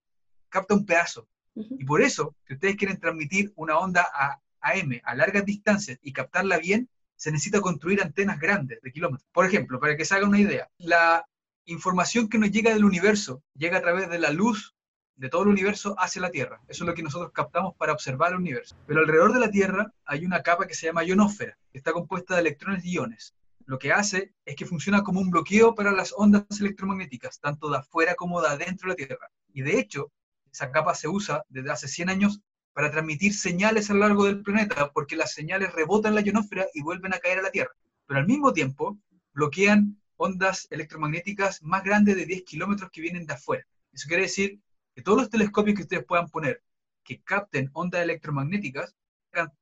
capta 0.48 0.74
un 0.74 0.86
pedazo. 0.86 1.28
Y 1.54 1.84
por 1.84 2.02
eso, 2.02 2.36
si 2.46 2.54
ustedes 2.54 2.76
quieren 2.76 3.00
transmitir 3.00 3.52
una 3.56 3.78
onda 3.78 4.08
a 4.12 4.40
AM 4.60 5.00
a 5.02 5.14
largas 5.14 5.44
distancias 5.44 5.98
y 6.02 6.12
captarla 6.12 6.58
bien, 6.58 6.88
se 7.16 7.32
necesita 7.32 7.60
construir 7.60 8.00
antenas 8.00 8.38
grandes 8.38 8.80
de 8.80 8.92
kilómetros. 8.92 9.28
Por 9.32 9.44
ejemplo, 9.44 9.80
para 9.80 9.96
que 9.96 10.04
se 10.04 10.14
haga 10.14 10.28
una 10.28 10.38
idea, 10.38 10.70
la 10.78 11.26
información 11.64 12.28
que 12.28 12.38
nos 12.38 12.50
llega 12.50 12.72
del 12.72 12.84
universo 12.84 13.42
llega 13.54 13.78
a 13.78 13.82
través 13.82 14.08
de 14.08 14.20
la 14.20 14.30
luz 14.30 14.76
de 15.16 15.28
todo 15.28 15.42
el 15.42 15.48
universo 15.48 15.96
hacia 15.98 16.22
la 16.22 16.30
Tierra. 16.30 16.60
Eso 16.68 16.84
es 16.84 16.88
lo 16.88 16.94
que 16.94 17.02
nosotros 17.02 17.32
captamos 17.32 17.74
para 17.74 17.92
observar 17.92 18.30
el 18.30 18.38
universo. 18.38 18.76
Pero 18.86 19.00
alrededor 19.00 19.32
de 19.32 19.40
la 19.40 19.50
Tierra 19.50 19.92
hay 20.04 20.24
una 20.24 20.42
capa 20.44 20.68
que 20.68 20.74
se 20.74 20.86
llama 20.86 21.02
ionosfera, 21.02 21.58
que 21.72 21.78
está 21.78 21.92
compuesta 21.92 22.34
de 22.34 22.40
electrones 22.42 22.84
y 22.84 22.92
iones 22.92 23.34
lo 23.68 23.78
que 23.78 23.92
hace 23.92 24.32
es 24.46 24.56
que 24.56 24.64
funciona 24.64 25.02
como 25.02 25.20
un 25.20 25.28
bloqueo 25.28 25.74
para 25.74 25.92
las 25.92 26.14
ondas 26.16 26.46
electromagnéticas, 26.58 27.38
tanto 27.38 27.68
de 27.68 27.76
afuera 27.76 28.14
como 28.14 28.40
de 28.40 28.48
adentro 28.48 28.88
de 28.88 28.92
la 28.92 29.06
Tierra. 29.06 29.30
Y 29.52 29.60
de 29.60 29.78
hecho, 29.78 30.10
esa 30.50 30.70
capa 30.70 30.94
se 30.94 31.06
usa 31.06 31.44
desde 31.50 31.70
hace 31.70 31.86
100 31.86 32.08
años 32.08 32.40
para 32.72 32.90
transmitir 32.90 33.34
señales 33.34 33.90
a 33.90 33.92
lo 33.92 34.00
largo 34.00 34.24
del 34.24 34.40
planeta, 34.40 34.90
porque 34.94 35.16
las 35.16 35.34
señales 35.34 35.70
rebotan 35.74 36.14
la 36.14 36.22
ionosfera 36.22 36.66
y 36.72 36.80
vuelven 36.80 37.12
a 37.12 37.18
caer 37.18 37.40
a 37.40 37.42
la 37.42 37.50
Tierra. 37.50 37.72
Pero 38.06 38.20
al 38.20 38.26
mismo 38.26 38.54
tiempo, 38.54 38.98
bloquean 39.34 40.00
ondas 40.16 40.66
electromagnéticas 40.70 41.62
más 41.62 41.84
grandes 41.84 42.16
de 42.16 42.24
10 42.24 42.44
kilómetros 42.44 42.90
que 42.90 43.02
vienen 43.02 43.26
de 43.26 43.34
afuera. 43.34 43.66
Eso 43.92 44.08
quiere 44.08 44.22
decir 44.22 44.58
que 44.94 45.02
todos 45.02 45.18
los 45.18 45.28
telescopios 45.28 45.76
que 45.76 45.82
ustedes 45.82 46.06
puedan 46.06 46.30
poner 46.30 46.62
que 47.04 47.20
capten 47.20 47.68
ondas 47.74 48.00
electromagnéticas, 48.00 48.96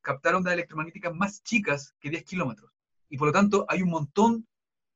captar 0.01 0.37
ondas 0.37 0.55
electromagnéticas 0.55 1.13
más 1.13 1.43
chicas 1.43 1.93
que 1.99 2.11
10 2.11 2.23
kilómetros 2.23 2.71
y 3.09 3.17
por 3.17 3.29
lo 3.29 3.33
tanto 3.33 3.67
hay 3.69 3.83
un 3.83 3.91
montón 3.91 4.47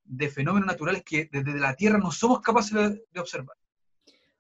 de 0.04 0.28
fenómenos 0.28 0.66
naturales 0.66 1.02
que 1.04 1.28
desde 1.30 1.58
la 1.58 1.74
Tierra 1.74 1.98
no 1.98 2.10
somos 2.10 2.40
capaces 2.40 2.72
de, 3.12 3.20
observar. 3.20 3.56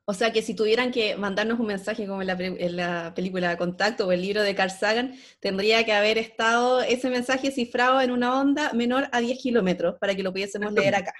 O 0.04 0.14
sea 0.14 0.32
que 0.32 0.42
si 0.42 0.54
tuvieran 0.54 0.90
que 0.90 1.16
mandarnos 1.16 1.60
un 1.60 1.66
mensaje 1.66 2.06
como 2.06 2.22
en 2.22 2.76
la, 2.76 3.14
película 3.14 3.56
Contacto 3.56 4.08
o 4.08 4.12
el 4.12 4.22
libro 4.22 4.42
de 4.42 4.56
Carl 4.56 4.72
Sagan, 4.72 5.14
tendría 5.38 5.84
que 5.84 5.92
haber 5.92 6.18
estado 6.18 6.80
ese 6.82 7.08
mensaje 7.10 7.52
cifrado 7.52 8.00
en 8.00 8.10
una 8.10 8.40
onda 8.40 8.72
menor 8.72 9.08
a 9.12 9.20
10 9.20 9.38
kilómetros 9.38 9.96
para 10.00 10.16
que 10.16 10.24
lo 10.24 10.32
pudiésemos 10.32 10.72
leer 10.72 10.96
acá. 10.96 11.14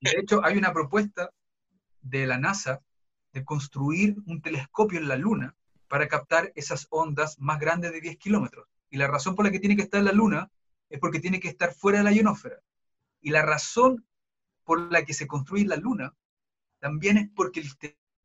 De 0.00 0.10
hecho, 0.18 0.44
hay 0.44 0.58
una 0.58 0.72
propuesta 0.72 1.30
de 2.00 2.26
la 2.26 2.38
NASA 2.38 2.80
de 3.32 3.44
construir 3.44 4.16
un 4.26 4.42
telescopio 4.42 4.98
en 4.98 5.06
la 5.06 5.16
Luna 5.16 5.54
para 5.86 6.08
captar 6.08 6.52
esas 6.56 6.88
ondas 6.90 7.38
más 7.38 7.60
grandes 7.60 7.92
de 7.92 8.00
10 8.00 8.16
kilómetros. 8.16 8.66
Y 8.90 8.96
la 8.96 9.06
razón 9.06 9.36
por 9.36 9.44
la 9.44 9.52
que 9.52 9.60
tiene 9.60 9.76
que 9.76 9.82
estar 9.82 10.00
en 10.00 10.06
la 10.06 10.12
Luna 10.12 10.50
es 10.92 11.00
porque 11.00 11.20
tiene 11.20 11.40
que 11.40 11.48
estar 11.48 11.72
fuera 11.72 11.98
de 11.98 12.04
la 12.04 12.12
ionósfera. 12.12 12.60
Y 13.22 13.30
la 13.30 13.42
razón 13.42 14.06
por 14.62 14.92
la 14.92 15.04
que 15.04 15.14
se 15.14 15.26
construye 15.26 15.64
la 15.64 15.76
Luna 15.76 16.14
también 16.78 17.16
es 17.16 17.30
porque 17.34 17.60
el 17.60 17.68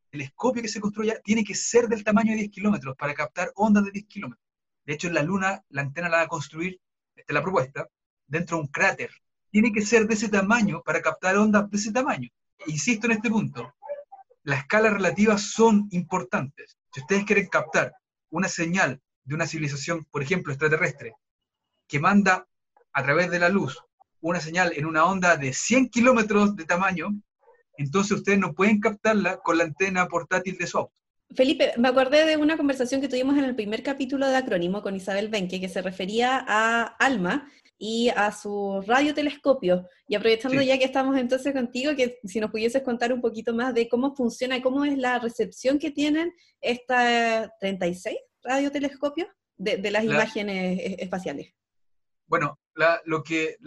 telescopio 0.10 0.62
que 0.62 0.68
se 0.68 0.82
construya 0.82 1.22
tiene 1.22 1.46
que 1.46 1.56
ser 1.56 1.88
del 1.88 2.04
tamaño 2.04 2.32
de 2.32 2.40
10 2.40 2.52
kilómetros 2.52 2.96
para 2.98 3.14
captar 3.14 3.54
ondas 3.56 3.86
de 3.86 3.92
10 3.92 4.06
kilómetros. 4.08 4.46
De 4.86 4.94
hecho, 4.94 5.08
en 5.08 5.14
la 5.14 5.24
Luna 5.24 5.64
la 5.70 5.82
antena 5.82 6.10
la 6.10 6.18
va 6.18 6.24
a 6.24 6.28
construir, 6.28 6.82
esta 7.16 7.32
es 7.32 7.34
la 7.34 7.42
propuesta, 7.42 7.88
dentro 8.28 8.58
de 8.58 8.64
un 8.64 8.68
cráter. 8.68 9.12
Tiene 9.50 9.72
que 9.72 9.82
ser 9.82 10.06
de 10.06 10.16
ese 10.16 10.28
tamaño 10.28 10.82
para 10.84 11.02
captar 11.02 11.38
ondas 11.38 11.70
de 11.70 11.78
ese 11.78 11.94
tamaño. 11.94 12.30
Insisto 12.66 13.08
en 13.08 13.14
este 13.14 13.30
punto, 13.30 13.74
las 14.44 14.60
escalas 14.60 14.92
relativas 14.92 15.42
son 15.42 15.88
importantes. 15.92 16.78
Si 16.94 17.00
ustedes 17.00 17.24
quieren 17.24 17.48
captar 17.48 17.94
una 18.30 18.50
señal 18.50 19.02
de 19.24 19.36
una 19.36 19.48
civilización, 19.48 20.06
por 20.12 20.22
ejemplo, 20.22 20.52
extraterrestre, 20.52 21.16
que 21.88 22.00
manda 22.00 22.47
a 22.98 23.04
través 23.04 23.30
de 23.30 23.38
la 23.38 23.50
luz 23.50 23.77
una 24.22 24.39
señal 24.39 24.74
en 24.75 24.88
una 24.88 25.06
onda 25.06 25.38
de 25.38 25.54
100 25.54 25.89
kilómetros 25.89 26.56
de 26.56 26.66
tamaño, 26.66 27.10
entonces 27.77 28.18
ustedes 28.18 28.39
no 28.39 28.56
pueden 28.56 28.80
captarla 28.80 29.38
con 29.38 29.60
la 29.60 29.66
antena 29.66 30.08
portátil 30.08 30.58
de 30.58 30.66
su 30.66 30.80
auto. 30.80 30.96
Felipe, 31.36 31.74
me 31.77 31.89
acordé 31.89 32.25
de 32.25 32.38
una 32.38 32.58
conversación 32.58 33.00
que 33.00 33.08
tuvimos 33.08 33.38
en 33.38 33.44
el 33.44 33.56
primer 33.56 33.84
capítulo 33.84 34.27
de 34.27 34.36
Acrónimo 34.36 34.82
con 34.82 34.96
Isabel 34.96 35.30
Benque, 35.30 35.62
que 35.62 35.70
se 35.70 35.84
refería 35.84 36.44
a 36.48 36.86
ALMA 36.98 37.48
y 37.77 38.10
a 38.10 38.32
su 38.32 38.84
radiotelescopio. 38.88 39.88
Y 40.08 40.16
aprovechando 40.16 40.60
ya 40.63 40.80
que 40.80 40.86
estamos 40.86 41.16
entonces 41.18 41.54
contigo, 41.54 41.96
que 41.96 42.18
si 42.24 42.39
nos 42.39 42.50
pudieses 42.50 42.82
contar 42.82 43.13
un 43.13 43.22
poquito 43.22 43.54
más 43.54 43.75
de 43.75 43.88
cómo 43.88 44.16
funciona 44.16 44.58
y 44.58 44.62
cómo 44.63 44.84
es 44.86 44.98
la 44.98 45.20
recepción 45.20 45.77
que 45.77 45.92
tienen 45.92 46.34
estas 46.62 47.51
36 47.60 48.18
radiotelescopios 48.42 49.27
de, 49.56 49.77
de 49.77 49.92
las 49.92 50.04
imágenes 50.04 50.80
e-, 50.80 50.96
espaciales. 51.04 51.54
Bueno, 52.25 52.58
lo, 53.06 53.24
que, 53.24 53.58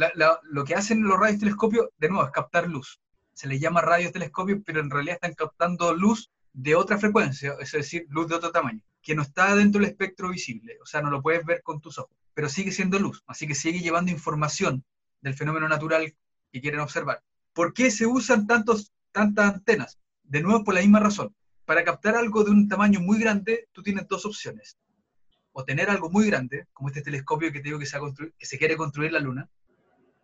lo 0.45 0.65
que 0.65 0.75
hacen 0.75 1.03
los 1.03 1.19
radiotelescopios, 1.19 1.89
de 1.99 2.09
nuevo, 2.09 2.27
es 2.27 2.33
captar 2.33 2.69
luz. 2.69 3.01
Se 3.33 3.49
les 3.49 3.61
llama 3.61 3.81
radiotelescopios, 3.81 4.61
pero 4.65 4.81
en 4.81 4.91
realidad 4.91 5.17
están 5.17 5.35
captando 5.35 5.95
luz 5.95 6.31
de 6.53 6.75
otra 6.75 6.99
frecuencia, 6.99 7.55
es 7.61 7.73
decir, 7.73 8.07
luz 8.09 8.29
de 8.29 8.35
otro 8.35 8.51
tamaño, 8.51 8.83
que 9.03 9.15
no 9.15 9.23
está 9.23 9.55
dentro 9.55 9.81
del 9.81 9.91
espectro 9.91 10.31
visible, 10.31 10.79
o 10.83 10.87
sea, 10.87 11.01
no 11.01 11.11
lo 11.11 11.23
puedes 11.23 11.45
ver 11.45 11.63
con 11.63 11.81
tus 11.81 11.99
ojos, 11.99 12.17
pero 12.35 12.49
sigue 12.49 12.73
siendo 12.73 12.99
luz, 12.99 13.23
así 13.27 13.47
que 13.47 13.55
sigue 13.55 13.81
llevando 13.81 14.11
información 14.11 14.85
del 15.21 15.35
fenómeno 15.35 15.69
natural 15.69 16.15
que 16.53 16.61
quieren 16.61 16.81
observar. 16.81 17.23
¿Por 17.53 17.73
qué 17.73 17.91
se 17.91 18.07
usan 18.07 18.47
tantos, 18.47 18.93
tantas 19.13 19.55
antenas? 19.55 19.99
De 20.25 20.43
nuevo, 20.43 20.65
por 20.65 20.75
la 20.75 20.81
misma 20.81 21.01
razón. 21.01 21.35
Para 21.65 21.85
captar 21.85 22.17
algo 22.17 22.43
de 22.43 22.51
un 22.51 22.69
tamaño 22.69 23.01
muy 23.01 23.19
grande, 23.21 23.69
tú 23.73 23.83
tienes 23.83 24.09
dos 24.09 24.27
opciones. 24.27 24.77
O 25.61 25.65
tener 25.65 25.91
algo 25.91 26.09
muy 26.09 26.27
grande, 26.27 26.67
como 26.73 26.89
este 26.89 27.03
telescopio 27.03 27.53
que 27.53 27.61
te 27.61 27.69
digo 27.69 27.79
que 27.79 27.85
se, 27.85 27.99
que 28.39 28.47
se 28.47 28.57
quiere 28.57 28.79
construir 28.79 29.13
la 29.13 29.21
Luna, 29.21 29.47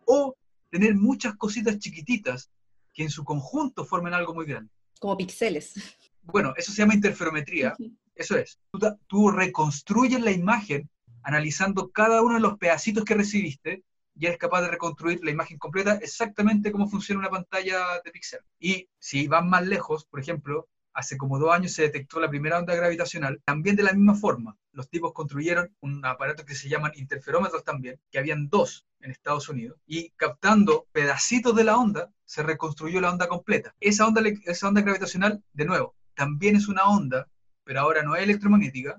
o 0.05 0.35
tener 0.71 0.95
muchas 0.95 1.35
cositas 1.35 1.77
chiquititas 1.77 2.49
que 2.91 3.03
en 3.03 3.11
su 3.11 3.23
conjunto 3.23 3.85
formen 3.85 4.15
algo 4.15 4.33
muy 4.33 4.47
grande. 4.47 4.71
Como 4.99 5.15
píxeles. 5.15 5.75
Bueno, 6.23 6.53
eso 6.57 6.71
se 6.71 6.79
llama 6.79 6.95
interferometría. 6.95 7.75
Eso 8.15 8.35
es. 8.35 8.59
Tú, 8.71 8.79
tú, 9.05 9.29
reconstruyes 9.29 10.19
la 10.21 10.31
imagen 10.31 10.89
analizando 11.21 11.91
cada 11.91 12.23
uno 12.23 12.35
de 12.35 12.41
los 12.41 12.57
pedacitos 12.57 13.05
que 13.05 13.13
recibiste 13.13 13.83
y 14.15 14.25
eres 14.25 14.39
capaz 14.39 14.61
de 14.61 14.69
reconstruir 14.69 15.23
la 15.23 15.29
imagen 15.29 15.59
completa 15.59 15.99
exactamente 16.01 16.71
cómo 16.71 16.89
funciona 16.89 17.19
una 17.19 17.29
pantalla 17.29 18.01
de 18.03 18.11
píxel. 18.11 18.39
Y 18.59 18.89
si 18.97 19.27
van 19.27 19.47
más 19.49 19.67
lejos, 19.67 20.05
por 20.05 20.19
ejemplo, 20.19 20.67
hace 20.97 21.15
como 21.15 21.37
dos 21.37 21.53
años 21.53 21.73
se 21.73 21.83
detectó 21.83 22.19
la 22.19 22.27
primera 22.27 22.57
onda 22.57 22.73
gravitacional, 22.73 23.39
también 23.45 23.75
de 23.75 23.83
la 23.83 23.93
misma 23.93 24.15
forma. 24.15 24.57
Los 24.71 24.89
tipos 24.89 25.13
construyeron 25.13 25.71
un 25.79 26.03
aparato 26.03 26.43
que 26.43 26.55
se 26.55 26.69
llaman 26.69 26.91
interferómetros 26.95 27.63
también, 27.63 27.99
que 28.09 28.17
habían 28.17 28.49
dos 28.49 28.87
en 29.01 29.11
Estados 29.11 29.47
Unidos, 29.47 29.79
y 29.85 30.09
captando 30.15 30.87
pedacitos 30.91 31.55
de 31.55 31.65
la 31.65 31.77
onda, 31.77 32.11
se 32.25 32.41
reconstruyó 32.41 32.99
la 32.99 33.11
onda 33.11 33.27
completa. 33.27 33.75
Esa 33.79 34.07
onda, 34.07 34.23
esa 34.45 34.67
onda 34.67 34.81
gravitacional, 34.81 35.43
de 35.53 35.65
nuevo, 35.65 35.95
también 36.15 36.55
es 36.55 36.67
una 36.67 36.85
onda, 36.85 37.29
pero 37.63 37.81
ahora 37.81 38.01
no 38.01 38.15
es 38.15 38.23
electromagnética, 38.23 38.97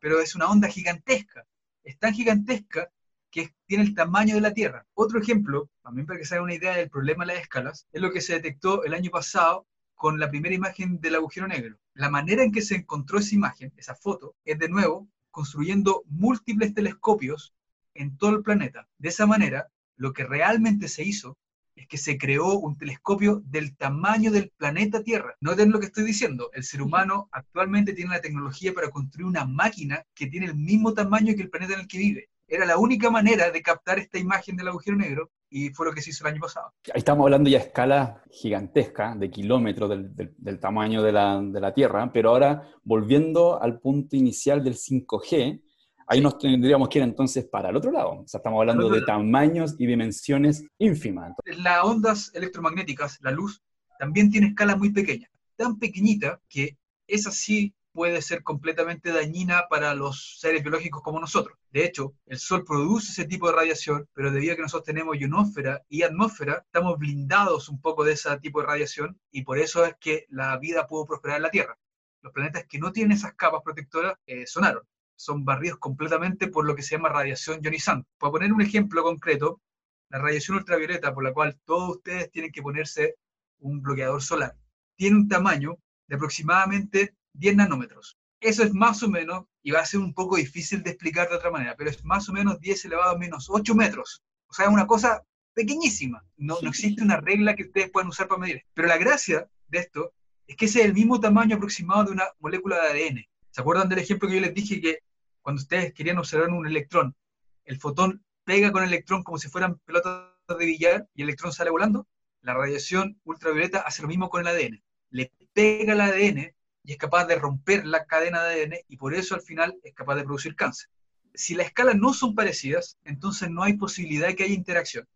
pero 0.00 0.20
es 0.20 0.34
una 0.34 0.50
onda 0.50 0.66
gigantesca. 0.66 1.46
Es 1.84 1.96
tan 1.96 2.12
gigantesca 2.12 2.90
que 3.30 3.54
tiene 3.66 3.84
el 3.84 3.94
tamaño 3.94 4.34
de 4.34 4.40
la 4.40 4.52
Tierra. 4.52 4.84
Otro 4.94 5.20
ejemplo, 5.20 5.70
también 5.80 6.08
para 6.08 6.18
que 6.18 6.24
se 6.24 6.34
haga 6.34 6.42
una 6.42 6.54
idea 6.54 6.74
del 6.76 6.90
problema 6.90 7.24
de 7.24 7.34
las 7.34 7.42
escalas, 7.42 7.86
es 7.92 8.02
lo 8.02 8.10
que 8.10 8.20
se 8.20 8.32
detectó 8.32 8.82
el 8.82 8.94
año 8.94 9.12
pasado 9.12 9.64
con 9.96 10.20
la 10.20 10.30
primera 10.30 10.54
imagen 10.54 11.00
del 11.00 11.16
agujero 11.16 11.48
negro. 11.48 11.78
La 11.94 12.10
manera 12.10 12.44
en 12.44 12.52
que 12.52 12.62
se 12.62 12.76
encontró 12.76 13.18
esa 13.18 13.34
imagen, 13.34 13.72
esa 13.76 13.94
foto, 13.94 14.36
es 14.44 14.58
de 14.58 14.68
nuevo 14.68 15.08
construyendo 15.30 16.04
múltiples 16.06 16.74
telescopios 16.74 17.54
en 17.94 18.16
todo 18.16 18.36
el 18.36 18.42
planeta. 18.42 18.88
De 18.98 19.08
esa 19.08 19.26
manera, 19.26 19.68
lo 19.96 20.12
que 20.12 20.24
realmente 20.24 20.88
se 20.88 21.02
hizo 21.02 21.38
es 21.74 21.86
que 21.88 21.98
se 21.98 22.16
creó 22.16 22.58
un 22.58 22.76
telescopio 22.76 23.42
del 23.46 23.76
tamaño 23.76 24.30
del 24.30 24.50
planeta 24.56 25.02
Tierra. 25.02 25.36
Noten 25.40 25.70
lo 25.70 25.80
que 25.80 25.86
estoy 25.86 26.04
diciendo, 26.04 26.50
el 26.54 26.64
ser 26.64 26.82
humano 26.82 27.28
actualmente 27.32 27.92
tiene 27.92 28.12
la 28.12 28.20
tecnología 28.20 28.72
para 28.72 28.90
construir 28.90 29.26
una 29.26 29.44
máquina 29.44 30.02
que 30.14 30.26
tiene 30.26 30.46
el 30.46 30.56
mismo 30.56 30.94
tamaño 30.94 31.34
que 31.34 31.42
el 31.42 31.50
planeta 31.50 31.74
en 31.74 31.80
el 31.80 31.88
que 31.88 31.98
vive. 31.98 32.30
Era 32.48 32.64
la 32.64 32.78
única 32.78 33.10
manera 33.10 33.50
de 33.50 33.60
captar 33.60 33.98
esta 33.98 34.18
imagen 34.18 34.56
del 34.56 34.68
agujero 34.68 34.96
negro 34.96 35.30
y 35.50 35.70
fue 35.70 35.86
lo 35.86 35.92
que 35.92 36.00
se 36.00 36.10
hizo 36.10 36.24
el 36.24 36.34
año 36.34 36.40
pasado. 36.40 36.72
Ahí 36.86 36.98
estamos 36.98 37.24
hablando 37.24 37.50
ya 37.50 37.58
a 37.58 37.62
escala 37.62 38.22
gigantesca, 38.30 39.14
de 39.16 39.30
kilómetros 39.30 39.90
del, 39.90 40.60
tamaño 40.60 41.02
de 41.02 41.12
la, 41.12 41.40
de 41.40 41.60
la, 41.60 41.74
Tierra, 41.74 42.12
pero 42.12 42.30
ahora 42.30 42.68
volviendo 42.84 43.60
al 43.60 43.80
punto 43.80 44.14
inicial 44.16 44.62
del 44.62 44.74
5G, 44.74 45.60
ahí 46.06 46.20
nos 46.20 46.38
tendríamos 46.38 46.88
que 46.88 46.98
ir 46.98 47.04
entonces 47.04 47.44
para 47.46 47.70
el 47.70 47.76
otro 47.76 47.90
lado. 47.90 48.10
O 48.10 48.28
sea, 48.28 48.38
estamos 48.38 48.60
hablando 48.60 48.88
de 48.90 49.02
tamaños 49.02 49.74
y 49.78 49.86
dimensiones 49.86 50.64
ínfimas. 50.78 51.32
Las 51.44 51.84
ondas 51.84 52.30
electromagnéticas, 52.34 53.18
la 53.22 53.32
luz, 53.32 53.60
también 53.98 54.30
tiene 54.30 54.48
escala 54.48 54.76
muy 54.76 54.92
pequeña, 54.92 55.28
tan 55.56 55.78
pequeñita 55.78 56.40
que 56.48 56.76
es 57.08 57.26
así 57.26 57.74
puede 57.96 58.20
ser 58.20 58.42
completamente 58.42 59.10
dañina 59.10 59.68
para 59.70 59.94
los 59.94 60.38
seres 60.38 60.62
biológicos 60.62 61.00
como 61.02 61.18
nosotros. 61.18 61.56
De 61.70 61.82
hecho, 61.82 62.12
el 62.26 62.38
Sol 62.38 62.62
produce 62.62 63.10
ese 63.10 63.24
tipo 63.24 63.46
de 63.46 63.56
radiación, 63.56 64.06
pero 64.12 64.30
debido 64.30 64.52
a 64.52 64.56
que 64.56 64.60
nosotros 64.60 64.84
tenemos 64.84 65.18
ionósfera 65.18 65.82
y 65.88 66.02
atmósfera, 66.02 66.62
estamos 66.66 66.98
blindados 66.98 67.70
un 67.70 67.80
poco 67.80 68.04
de 68.04 68.12
ese 68.12 68.38
tipo 68.40 68.60
de 68.60 68.66
radiación 68.66 69.18
y 69.30 69.44
por 69.44 69.56
eso 69.56 69.82
es 69.86 69.94
que 69.98 70.26
la 70.28 70.58
vida 70.58 70.86
pudo 70.86 71.06
prosperar 71.06 71.38
en 71.38 71.44
la 71.44 71.50
Tierra. 71.50 71.78
Los 72.20 72.34
planetas 72.34 72.66
que 72.68 72.78
no 72.78 72.92
tienen 72.92 73.16
esas 73.16 73.32
capas 73.32 73.62
protectoras 73.64 74.12
eh, 74.26 74.46
sonaron, 74.46 74.82
son 75.14 75.46
barridos 75.46 75.78
completamente 75.78 76.48
por 76.48 76.66
lo 76.66 76.76
que 76.76 76.82
se 76.82 76.96
llama 76.96 77.08
radiación 77.08 77.62
ionizante. 77.62 78.06
Para 78.18 78.32
poner 78.32 78.52
un 78.52 78.60
ejemplo 78.60 79.02
concreto, 79.04 79.62
la 80.10 80.18
radiación 80.18 80.58
ultravioleta 80.58 81.14
por 81.14 81.24
la 81.24 81.32
cual 81.32 81.58
todos 81.64 81.96
ustedes 81.96 82.30
tienen 82.30 82.52
que 82.52 82.60
ponerse 82.60 83.14
un 83.60 83.80
bloqueador 83.80 84.22
solar, 84.22 84.54
tiene 84.96 85.16
un 85.16 85.28
tamaño 85.28 85.78
de 86.08 86.16
aproximadamente 86.16 87.14
10 87.38 87.56
nanómetros. 87.56 88.18
Eso 88.40 88.62
es 88.62 88.72
más 88.72 89.02
o 89.02 89.08
menos, 89.08 89.44
y 89.62 89.70
va 89.70 89.80
a 89.80 89.86
ser 89.86 90.00
un 90.00 90.12
poco 90.14 90.36
difícil 90.36 90.82
de 90.82 90.90
explicar 90.90 91.28
de 91.28 91.36
otra 91.36 91.50
manera, 91.50 91.74
pero 91.76 91.90
es 91.90 92.04
más 92.04 92.28
o 92.28 92.32
menos 92.32 92.60
10 92.60 92.84
elevado 92.84 93.12
a 93.12 93.18
menos 93.18 93.46
8 93.48 93.74
metros. 93.74 94.22
O 94.48 94.54
sea, 94.54 94.66
es 94.66 94.70
una 94.70 94.86
cosa 94.86 95.22
pequeñísima. 95.54 96.24
No, 96.36 96.58
no 96.62 96.68
existe 96.68 97.02
una 97.02 97.16
regla 97.16 97.56
que 97.56 97.64
ustedes 97.64 97.90
puedan 97.90 98.08
usar 98.08 98.28
para 98.28 98.40
medir. 98.40 98.62
Pero 98.74 98.88
la 98.88 98.98
gracia 98.98 99.48
de 99.68 99.78
esto 99.78 100.12
es 100.46 100.56
que 100.56 100.66
ese 100.66 100.80
es 100.80 100.86
el 100.86 100.94
mismo 100.94 101.18
tamaño 101.18 101.56
aproximado 101.56 102.04
de 102.04 102.12
una 102.12 102.24
molécula 102.38 102.76
de 102.76 102.88
ADN. 102.88 103.24
¿Se 103.50 103.60
acuerdan 103.62 103.88
del 103.88 103.98
ejemplo 103.98 104.28
que 104.28 104.34
yo 104.36 104.40
les 104.40 104.54
dije 104.54 104.80
que 104.80 104.98
cuando 105.40 105.62
ustedes 105.62 105.94
querían 105.94 106.18
observar 106.18 106.50
un 106.50 106.66
electrón, 106.66 107.16
el 107.64 107.80
fotón 107.80 108.22
pega 108.44 108.70
con 108.70 108.82
el 108.82 108.90
electrón 108.90 109.22
como 109.22 109.38
si 109.38 109.48
fueran 109.48 109.78
pelotas 109.84 110.26
de 110.48 110.66
billar 110.66 111.08
y 111.14 111.22
el 111.22 111.28
electrón 111.28 111.52
sale 111.52 111.70
volando? 111.70 112.06
La 112.42 112.54
radiación 112.54 113.18
ultravioleta 113.24 113.80
hace 113.80 114.02
lo 114.02 114.08
mismo 114.08 114.28
con 114.28 114.42
el 114.42 114.48
ADN. 114.48 114.82
Le 115.10 115.32
pega 115.52 115.94
al 115.94 116.02
ADN 116.02 116.54
y 116.86 116.92
es 116.92 116.98
capaz 116.98 117.26
de 117.26 117.34
romper 117.34 117.84
la 117.84 118.06
cadena 118.06 118.44
de 118.44 118.62
ADN 118.62 118.74
y 118.88 118.96
por 118.96 119.12
eso 119.12 119.34
al 119.34 119.42
final 119.42 119.76
es 119.82 119.92
capaz 119.92 120.14
de 120.14 120.24
producir 120.24 120.54
cáncer. 120.54 120.88
Si 121.34 121.54
las 121.54 121.66
escalas 121.66 121.96
no 121.96 122.14
son 122.14 122.34
parecidas, 122.34 122.96
entonces 123.04 123.50
no 123.50 123.64
hay 123.64 123.74
posibilidad 123.74 124.28
de 124.28 124.36
que 124.36 124.44
haya 124.44 124.54
interacción. 124.54 125.06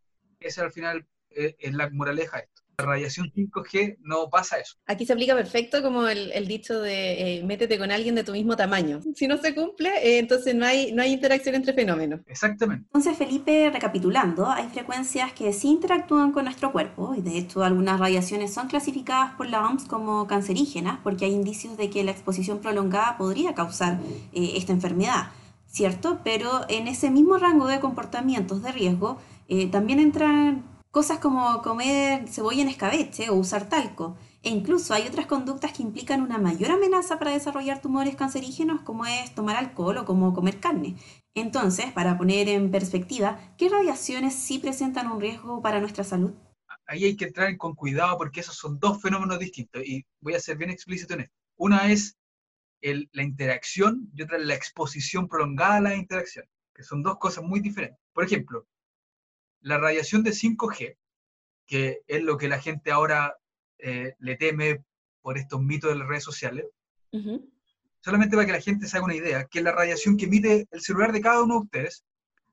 Esa 0.41 0.62
al 0.62 0.73
final 0.73 1.07
eh, 1.31 1.55
es 1.59 1.73
la 1.73 1.89
moraleja 1.91 2.39
de 2.39 2.43
esto 2.45 2.60
radiación 2.82 3.30
5G 3.34 3.99
no 4.02 4.28
pasa 4.30 4.58
eso. 4.58 4.76
Aquí 4.87 5.06
se 5.06 5.12
aplica 5.12 5.34
perfecto 5.34 5.82
como 5.82 6.06
el, 6.08 6.49
dicho 6.49 6.80
de 6.80 7.38
eh, 7.38 7.44
métete 7.44 7.78
con 7.78 7.90
alguien 7.90 8.14
de 8.14 8.25
tu 8.25 8.32
mismo 8.32 8.56
tamaño. 8.56 9.00
Si 9.14 9.28
no 9.28 9.37
se 9.38 9.54
cumple, 9.54 9.90
eh, 10.02 10.18
entonces 10.18 10.54
no 10.54 10.66
hay, 10.66 10.92
no 10.92 11.02
hay 11.02 11.12
interacción 11.12 11.54
entre 11.54 11.72
fenómenos. 11.72 12.20
Exactamente. 12.26 12.84
Entonces, 12.87 13.16
Felipe, 13.16 13.70
recapitulando, 13.72 14.50
hay 14.50 14.68
frecuencias 14.68 15.32
que 15.32 15.52
sí 15.52 15.68
interactúan 15.68 16.32
con 16.32 16.44
nuestro 16.44 16.72
cuerpo 16.72 17.14
y 17.14 17.22
de 17.22 17.38
hecho 17.38 17.62
algunas 17.62 18.00
radiaciones 18.00 18.52
son 18.52 18.68
clasificadas 18.68 19.34
por 19.34 19.49
la 19.49 19.66
OMS 19.66 19.84
como 19.84 20.26
cancerígenas 20.26 20.99
porque 21.02 21.25
hay 21.25 21.32
indicios 21.32 21.76
de 21.76 21.90
que 21.90 22.04
la 22.04 22.10
exposición 22.10 22.60
prolongada 22.60 23.16
podría 23.16 23.54
causar 23.54 23.99
eh, 24.32 24.52
esta 24.56 24.72
enfermedad. 24.72 25.28
¿Cierto? 25.66 26.18
Pero 26.25 26.62
en 26.68 26.88
ese 26.88 27.12
mismo 27.12 27.38
rango 27.38 27.68
de 27.68 27.78
comportamientos 27.78 28.60
de 28.60 28.72
riesgo 28.72 29.20
también 29.70 30.00
entran 30.00 30.64
Cosas 30.90 31.20
como 31.20 31.62
comer 31.62 32.26
cebolla 32.26 32.62
en 32.62 32.68
escabeche 32.68 33.30
o 33.30 33.37
usar 33.37 33.68
talco. 33.68 34.18
E 34.42 34.49
incluso 34.50 34.92
hay 34.92 35.06
otras 35.06 35.26
conductas 35.26 35.73
que 35.73 35.85
implican 35.85 36.20
una 36.20 36.38
mayor 36.38 36.73
amenaza 36.73 37.16
para 37.16 37.30
desarrollar 37.30 37.80
tumores 37.80 38.16
cancerígenos 38.16 38.80
como 38.80 39.06
es 39.06 39.32
tomar 39.32 39.54
alcohol 39.54 39.99
o 39.99 40.04
como 40.04 40.35
comer 40.35 40.59
carne. 40.59 40.97
Entonces, 41.35 41.92
para 41.92 42.18
poner 42.18 42.49
en 42.49 42.73
perspectiva, 42.73 43.38
¿qué 43.56 43.68
radiaciones 43.68 44.35
sí 44.35 44.59
presentan 44.59 45.06
un 45.12 45.20
riesgo 45.20 45.62
para 45.62 45.78
nuestra 45.78 46.02
salud? 46.02 46.32
Ahí 46.87 47.04
hay 47.04 47.16
que 47.16 47.26
entrar 47.26 47.56
con 47.56 47.76
cuidado 47.76 48.18
porque 48.18 48.40
esos 48.40 48.56
son 48.56 48.80
dos 48.80 49.00
fenómenos 49.00 49.38
distintos 49.38 49.85
y 49.85 50.04
voy 50.20 50.35
a 50.35 50.40
ser 50.40 50.56
bien 50.56 50.70
explícito 50.70 51.14
en 51.14 51.20
esto. 51.20 51.37
Una 51.56 51.92
es 51.92 52.16
la 52.82 53.23
interacción 53.23 54.11
y 54.12 54.23
otra 54.23 54.38
es 54.38 54.44
la 54.44 54.54
exposición 54.54 55.28
prolongada 55.28 55.76
a 55.76 55.80
la 55.82 55.94
interacción, 55.94 56.47
que 56.75 56.82
son 56.82 57.04
dos 57.04 57.18
cosas 57.18 57.44
muy 57.44 57.61
diferentes. 57.61 58.00
Por 58.12 58.25
ejemplo, 58.25 58.66
la 59.61 59.79
radiación 59.79 60.23
de 60.23 60.31
5G, 60.31 60.97
que 61.67 62.00
es 62.07 62.23
lo 62.23 62.37
que 62.37 62.49
la 62.49 62.61
gente 62.61 62.90
ahora 62.90 63.37
eh, 63.79 64.14
le 64.19 64.37
teme 64.37 64.85
por 65.23 65.38
estos 65.38 65.62
mitos 65.62 65.90
de 65.90 65.99
las 65.99 66.09
redes 66.09 66.25
sociales, 66.25 66.67
solamente 68.00 68.37
para 68.37 68.47
que 68.47 68.52
la 68.52 68.61
gente 68.61 68.87
se 68.87 68.97
haga 68.97 69.05
una 69.05 69.14
idea, 69.14 69.47
que 69.47 69.62
la 69.62 69.73
radiación 69.73 70.17
que 70.17 70.26
emite 70.26 70.67
el 70.71 70.81
celular 70.81 71.12
de 71.12 71.21
cada 71.21 71.43
uno 71.43 71.55
de 71.55 71.61
ustedes 71.61 72.05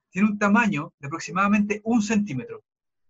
tiene 0.09 0.29
un 0.29 0.39
tamaño 0.39 0.93
de 0.99 1.07
aproximadamente 1.07 1.81
un 1.83 2.01
centímetro. 2.01 2.63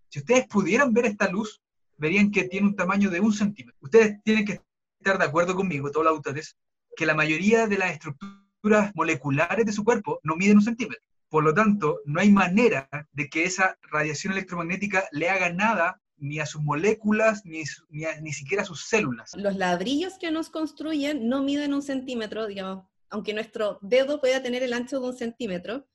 Si 0.09 0.19
ustedes 0.19 0.47
pudieran 0.47 0.93
ver 0.93 1.05
esta 1.05 1.29
luz, 1.29 1.61
verían 1.97 2.31
que 2.31 2.45
tiene 2.45 2.67
un 2.67 2.75
tamaño 2.75 3.09
de 3.09 3.19
un 3.19 3.33
centímetro. 3.33 3.77
Ustedes 3.81 4.21
tienen 4.23 4.45
que 4.45 4.61
estar 4.99 5.17
de 5.17 5.25
acuerdo 5.25 5.55
conmigo, 5.55 5.91
todos 5.91 6.05
los 6.05 6.13
autores, 6.13 6.55
que 6.95 7.05
la 7.05 7.15
mayoría 7.15 7.67
de 7.67 7.77
las 7.77 7.91
estructuras 7.91 8.91
moleculares 8.95 9.65
de 9.65 9.71
su 9.71 9.83
cuerpo 9.83 10.19
no 10.23 10.35
miden 10.35 10.57
un 10.57 10.63
centímetro. 10.63 11.06
Por 11.29 11.43
lo 11.43 11.53
tanto, 11.53 11.99
no 12.05 12.19
hay 12.19 12.31
manera 12.31 12.89
de 13.11 13.29
que 13.29 13.43
esa 13.43 13.77
radiación 13.91 14.33
electromagnética 14.33 15.07
le 15.11 15.29
haga 15.29 15.51
nada 15.51 16.01
ni 16.17 16.39
a 16.39 16.45
sus 16.45 16.61
moléculas, 16.61 17.45
ni, 17.45 17.63
ni, 17.89 18.33
siquiera 18.33 18.63
a 18.63 18.65
sus 18.65 18.85
células. 18.85 19.31
Los 19.35 19.55
ladrillos 19.55 20.17
que 20.19 20.31
nos 20.31 20.49
construyen 20.49 21.27
no 21.29 21.43
miden 21.43 21.73
un 21.73 21.81
centímetro, 21.81 22.47
digamos, 22.47 22.85
aunque 23.09 23.33
nuestro 23.33 23.77
dedo 23.81 24.19
pueda 24.19 24.41
tener 24.41 24.63
el 24.63 24.73
ancho 24.73 24.99
de 24.99 25.07
un 25.07 25.17
centímetro, 25.17 25.85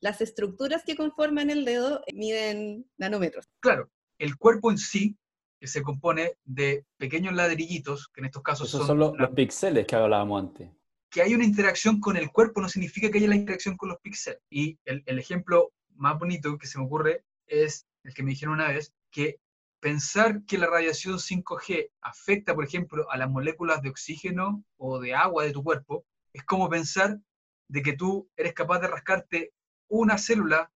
las 0.00 0.20
estructuras 0.20 0.84
que 0.84 0.96
conforman 0.96 1.50
el 1.50 1.64
dedo 1.64 2.02
miden 2.12 2.86
nanómetros. 2.96 3.48
Claro, 3.60 3.90
el 4.18 4.36
cuerpo 4.36 4.70
en 4.70 4.78
sí 4.78 5.16
que 5.58 5.68
se 5.68 5.82
compone 5.82 6.38
de 6.44 6.84
pequeños 6.96 7.34
ladrillitos, 7.34 8.08
que 8.08 8.20
en 8.20 8.26
estos 8.26 8.42
casos 8.42 8.68
Esos 8.68 8.80
son, 8.80 8.88
son 8.88 8.98
los, 8.98 9.12
los 9.16 9.30
píxeles 9.30 9.86
que 9.86 9.94
hablábamos 9.94 10.42
antes. 10.42 10.70
Que 11.12 11.20
hay 11.20 11.34
una 11.34 11.44
interacción 11.44 12.00
con 12.00 12.16
el 12.16 12.32
cuerpo 12.32 12.62
no 12.62 12.70
significa 12.70 13.10
que 13.10 13.18
haya 13.18 13.28
la 13.28 13.36
interacción 13.36 13.76
con 13.76 13.90
los 13.90 14.00
píxeles. 14.00 14.40
Y 14.48 14.78
el, 14.86 15.02
el 15.04 15.18
ejemplo 15.18 15.70
más 15.94 16.18
bonito 16.18 16.56
que 16.56 16.66
se 16.66 16.78
me 16.78 16.86
ocurre 16.86 17.22
es 17.46 17.86
el 18.02 18.14
que 18.14 18.22
me 18.22 18.30
dijeron 18.30 18.54
una 18.54 18.68
vez, 18.68 18.94
que 19.10 19.38
pensar 19.78 20.42
que 20.46 20.56
la 20.56 20.68
radiación 20.68 21.18
5G 21.18 21.90
afecta, 22.00 22.54
por 22.54 22.64
ejemplo, 22.64 23.10
a 23.10 23.18
las 23.18 23.28
moléculas 23.28 23.82
de 23.82 23.90
oxígeno 23.90 24.64
o 24.78 25.00
de 25.00 25.14
agua 25.14 25.44
de 25.44 25.52
tu 25.52 25.62
cuerpo, 25.62 26.06
es 26.32 26.44
como 26.44 26.70
pensar 26.70 27.20
de 27.68 27.82
que 27.82 27.92
tú 27.92 28.30
eres 28.34 28.54
capaz 28.54 28.80
de 28.80 28.88
rascarte 28.88 29.52
una 29.88 30.16
célula 30.16 30.72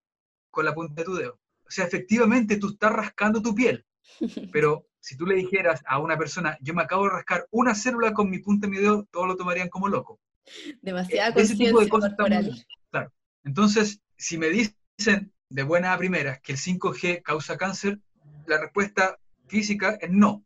con 0.51 0.67
la 0.67 0.75
punta 0.75 1.01
de 1.01 1.05
tu 1.05 1.15
dedo. 1.15 1.41
O 1.67 1.71
sea, 1.71 1.87
efectivamente 1.87 2.59
tú 2.59 2.71
estás 2.73 2.93
rascando 2.93 3.41
tu 3.41 3.55
piel, 3.55 3.87
pero 4.53 4.87
si 5.01 5.17
tú 5.17 5.25
le 5.25 5.37
dijeras 5.37 5.83
a 5.87 5.99
una 5.99 6.19
persona, 6.19 6.59
yo 6.61 6.75
me 6.75 6.83
acabo 6.83 7.05
de 7.05 7.11
rascar 7.11 7.47
una 7.51 7.75
célula 7.75 8.13
con 8.13 8.29
mi 8.29 8.41
punta 8.41 8.67
de 8.67 8.71
mi 8.71 8.79
dedo, 8.79 9.07
todos 9.11 9.29
lo 9.29 9.37
tomarían 9.37 9.71
como 9.71 9.89
loco. 9.89 10.21
Demasiada 10.83 11.35
conciencia 11.35 11.89
corporal. 11.89 12.67
Claro. 12.91 13.13
Entonces, 13.45 14.01
si 14.17 14.39
me 14.39 14.49
dicen 14.49 15.33
de 15.49 15.63
buena 15.63 15.93
a 15.93 15.99
primeras 15.99 16.41
que 16.41 16.53
el 16.53 16.59
5G 16.59 17.23
causa 17.23 17.57
cáncer, 17.57 18.01
la 18.47 18.59
respuesta 18.59 19.19
física 19.47 19.99
es 20.01 20.11
no. 20.11 20.45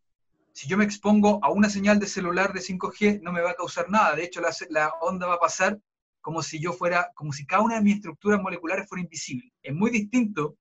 Si 0.53 0.69
yo 0.69 0.77
me 0.77 0.85
expongo 0.85 1.39
a 1.43 1.51
una 1.51 1.71
señal 1.71 1.99
de 1.99 2.07
celular 2.07 2.53
de 2.53 2.61
5G, 2.61 3.21
no 3.23 3.33
me 3.33 3.41
va 3.41 3.53
a 3.53 3.55
causar 3.55 3.89
nada. 3.89 4.15
De 4.15 4.25
hecho, 4.25 4.41
la, 4.69 4.89
onda 5.01 5.27
va 5.27 5.35
a 5.35 5.41
pasar 5.41 5.79
como 6.21 6.43
si 6.43 6.61
yo 6.61 6.73
fuera, 6.73 7.11
como 7.15 7.33
si 7.33 7.47
cada 7.47 7.63
una 7.63 7.77
de 7.77 7.83
mis 7.83 7.97
estructuras 7.97 8.43
moleculares 8.43 8.89
fuera 8.89 9.03
invisible. 9.03 9.53
Es 9.63 9.75
muy 9.75 9.91
distinto 9.91 10.57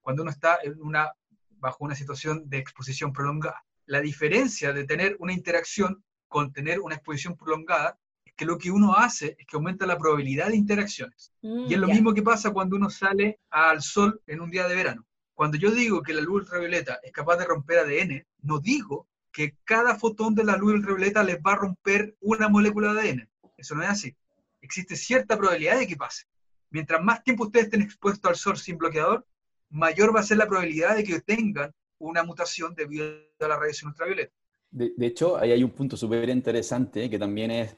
cuando 0.00 0.22
uno 0.22 0.30
está 0.30 0.58
en 0.62 0.80
una, 0.80 1.12
bajo 1.58 1.84
una 1.84 1.94
situación 1.94 2.48
de 2.48 2.58
exposición 2.58 3.12
prolongada. 3.12 3.64
La 3.86 4.00
diferencia 4.00 4.72
de 4.72 4.84
tener 4.84 5.16
una 5.18 5.32
interacción 5.32 6.02
con 6.28 6.52
tener 6.52 6.80
una 6.80 6.94
exposición 6.94 7.36
prolongada 7.36 7.98
que 8.36 8.44
lo 8.44 8.58
que 8.58 8.70
uno 8.70 8.94
hace 8.94 9.36
es 9.38 9.46
que 9.46 9.56
aumenta 9.56 9.86
la 9.86 9.96
probabilidad 9.98 10.48
de 10.48 10.56
interacciones. 10.56 11.32
Mm, 11.42 11.66
Y 11.68 11.74
es 11.74 11.80
lo 11.80 11.86
ya. 11.88 11.94
mismo 11.94 12.12
que 12.14 12.22
pasa 12.22 12.50
cuando 12.52 12.76
uno 12.76 12.90
sale 12.90 13.38
al 13.50 13.80
sol 13.82 14.20
en 14.26 14.40
un 14.40 14.50
día 14.50 14.66
de 14.66 14.74
verano. 14.74 15.06
Cuando 15.34 15.56
yo 15.56 15.70
digo 15.70 16.02
que 16.02 16.12
la 16.14 16.20
luz 16.20 16.42
ultravioleta 16.42 17.00
es 17.02 17.12
capaz 17.12 17.36
de 17.36 17.44
romper 17.44 17.78
ADN, 17.78 18.24
no 18.42 18.58
digo 18.60 19.08
que 19.32 19.56
cada 19.64 19.96
fotón 19.96 20.34
de 20.34 20.44
la 20.44 20.56
luz 20.56 20.74
ultravioleta 20.74 21.24
les 21.24 21.38
va 21.38 21.52
a 21.52 21.56
romper 21.56 22.14
una 22.20 22.48
molécula 22.48 22.92
de 22.94 23.00
ADN. 23.00 23.28
Eso 23.56 23.74
no 23.74 23.82
es 23.82 23.88
así. 23.88 24.16
Existe 24.60 24.96
cierta 24.96 25.36
probabilidad 25.36 25.78
de 25.78 25.86
que 25.86 25.96
pase. 25.96 26.24
Mientras 26.70 27.02
más 27.02 27.22
tiempo 27.22 27.44
ustedes 27.44 27.66
estén 27.66 27.82
expuestos 27.82 28.28
al 28.28 28.36
sol 28.36 28.56
sin 28.56 28.78
bloqueador, 28.78 29.26
mayor 29.70 30.14
va 30.14 30.20
a 30.20 30.24
ser 30.24 30.38
la 30.38 30.46
probabilidad 30.48 30.96
de 30.96 31.04
que 31.04 31.20
tengan 31.20 31.72
una 31.98 32.22
mutación 32.24 32.74
debido 32.74 33.06
a 33.40 33.48
la 33.48 33.56
radiación 33.56 33.90
ultravioleta. 33.90 34.32
De, 34.70 34.92
de 34.96 35.06
hecho, 35.06 35.36
ahí 35.36 35.52
hay 35.52 35.62
un 35.62 35.70
punto 35.70 35.96
súper 35.96 36.28
interesante 36.28 37.08
que 37.08 37.18
también 37.18 37.50
es 37.52 37.76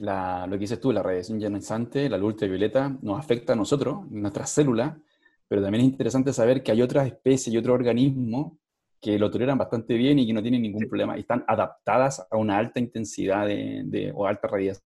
la- 0.00 0.46
lo 0.46 0.52
que 0.54 0.60
dices 0.60 0.80
tú, 0.80 0.92
la 0.92 1.02
radiación 1.02 1.40
ionizante, 1.40 2.08
la 2.08 2.18
luz 2.18 2.34
ultravioleta, 2.34 2.96
nos 3.02 3.18
afecta 3.18 3.52
a 3.52 3.56
nosotros, 3.56 4.10
nuestras 4.10 4.50
células, 4.50 4.96
pero 5.48 5.62
también 5.62 5.84
es 5.84 5.90
interesante 5.92 6.32
saber 6.32 6.62
que 6.62 6.72
hay 6.72 6.82
otras 6.82 7.06
especies 7.06 7.54
y 7.54 7.58
otros 7.58 7.74
organismos 7.74 8.52
que 9.00 9.18
lo 9.18 9.30
toleran 9.30 9.58
bastante 9.58 9.94
bien 9.94 10.18
y 10.18 10.26
que 10.26 10.32
no 10.32 10.42
tienen 10.42 10.62
ningún 10.62 10.86
problema 10.88 11.16
y 11.16 11.20
están 11.20 11.44
adaptadas 11.48 12.26
a 12.30 12.36
una 12.36 12.58
alta 12.58 12.80
intensidad 12.80 13.46
de, 13.46 13.82
de- 13.86 14.12
o 14.14 14.26
alta 14.26 14.48
radiación. 14.48 14.84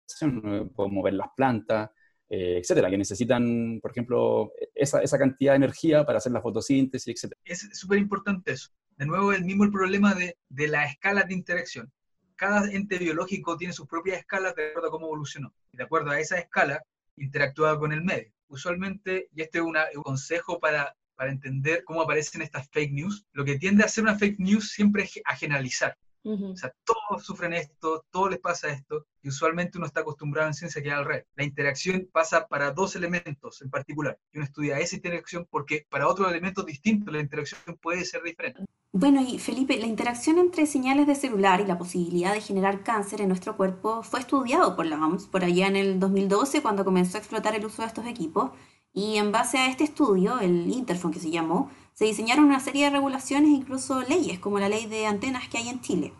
Podemos 0.75 1.03
ver 1.03 1.13
las 1.13 1.27
plantas, 1.35 1.89
eh, 2.29 2.57
etcétera, 2.59 2.89
que 2.89 2.97
necesitan, 2.97 3.79
por 3.81 3.91
ejemplo, 3.91 4.51
esa, 4.73 5.01
esa 5.01 5.17
cantidad 5.17 5.53
de 5.53 5.57
energía 5.57 6.05
para 6.05 6.17
hacer 6.19 6.31
la 6.31 6.41
fotosíntesis, 6.41 7.13
etcétera. 7.13 7.39
es 7.45 7.69
súper 7.73 7.99
importante 7.99 8.53
eso. 8.53 8.69
De 8.97 9.05
nuevo, 9.05 9.31
el 9.33 9.45
mismo 9.45 9.63
el 9.63 9.71
problema 9.71 10.15
de, 10.15 10.37
de 10.49 10.67
las 10.69 10.91
escalas 10.91 11.27
de 11.27 11.33
interacción. 11.35 11.91
Cada 12.37 12.71
ente 12.71 12.97
biológico 12.99 13.57
tiene 13.57 13.73
sus 13.73 13.87
propias 13.87 14.19
escalas 14.19 14.55
de 14.55 14.69
acuerdo 14.69 14.87
a 14.89 14.91
cómo 14.91 15.07
evolucionó. 15.07 15.53
Y 15.73 15.77
de 15.77 15.83
acuerdo 15.83 16.11
a 16.11 16.19
esa 16.19 16.37
escala, 16.37 16.83
interactúa 17.17 17.77
con 17.79 17.91
el 17.91 18.03
medio. 18.03 18.31
Usualmente, 18.47 19.27
y 19.33 19.41
este 19.41 19.57
es 19.57 19.63
una- 19.63 19.87
un 19.95 20.03
consejo 20.03 20.59
para, 20.59 20.95
para 21.15 21.31
entender 21.31 21.83
cómo 21.83 22.01
aparecen 22.03 22.43
estas 22.43 22.69
fake 22.69 22.93
news, 22.93 23.25
lo 23.33 23.43
que 23.43 23.57
tiende 23.57 23.83
a 23.83 23.87
ser 23.89 24.03
una 24.03 24.17
fake 24.17 24.39
news 24.39 24.69
siempre 24.69 25.03
es 25.03 25.19
a 25.25 25.35
generalizar. 25.35 25.97
O 26.27 26.55
sea, 26.57 26.73
todos 26.83 27.25
sufren 27.25 27.53
esto, 27.53 28.05
todos 28.11 28.31
les 28.31 28.39
pasa 28.39 28.69
esto, 28.69 29.05
y 29.21 29.29
usualmente 29.29 29.77
uno 29.77 29.87
está 29.87 30.01
acostumbrado 30.01 30.47
en 30.47 30.53
ciencia 30.53 30.81
que 30.81 30.89
es 30.89 30.93
al 30.93 31.05
revés. 31.05 31.25
La 31.35 31.43
interacción 31.43 32.09
pasa 32.11 32.47
para 32.47 32.71
dos 32.71 32.95
elementos 32.95 33.61
en 33.61 33.69
particular, 33.69 34.19
y 34.33 34.37
uno 34.37 34.45
estudia 34.45 34.79
esa 34.79 34.95
interacción 34.95 35.47
porque 35.49 35.85
para 35.89 36.07
otros 36.07 36.29
elementos 36.29 36.65
distintos 36.65 37.13
la 37.13 37.21
interacción 37.21 37.61
puede 37.81 38.03
ser 38.03 38.23
diferente. 38.23 38.65
Bueno, 38.91 39.21
y 39.21 39.37
Felipe, 39.37 39.77
la 39.77 39.85
interacción 39.85 40.39
entre 40.39 40.65
señales 40.65 41.07
de 41.07 41.15
celular 41.15 41.61
y 41.61 41.65
la 41.65 41.77
posibilidad 41.77 42.33
de 42.33 42.41
generar 42.41 42.83
cáncer 42.83 43.21
en 43.21 43.27
nuestro 43.27 43.55
cuerpo 43.55 44.01
fue 44.01 44.19
estudiado 44.19 44.75
por 44.75 44.85
la 44.85 44.95
OMS 44.95 45.27
por 45.27 45.43
allá 45.43 45.67
en 45.67 45.75
el 45.75 45.99
2012 45.99 46.61
cuando 46.61 46.83
comenzó 46.83 47.17
a 47.17 47.19
explotar 47.19 47.53
el 47.53 47.65
uso 47.65 47.81
de 47.81 47.89
estos 47.89 48.05
equipos. 48.07 48.51
Y 48.93 49.17
en 49.17 49.31
base 49.31 49.59
a 49.59 49.69
este 49.69 49.83
estudio, 49.83 50.39
el 50.39 50.71
Interphone 50.71 51.13
que 51.13 51.19
se 51.19 51.29
llamó, 51.29 51.69
se 51.97 52.05
diseñaron 52.05 52.45
una 52.45 52.59
serie 52.59 52.83
de 52.85 52.91
regulaciones 52.91 53.49
e 53.49 53.55
incluso 53.55 54.01
leyes, 54.01 54.37
como 54.37 54.59
la 54.59 54.69
ley 54.69 54.85
de 54.85 55.07
antenas 55.07 55.47
que 55.47 55.57
hay 55.57 55.67
en 55.67 55.81
Chile. 55.81 56.13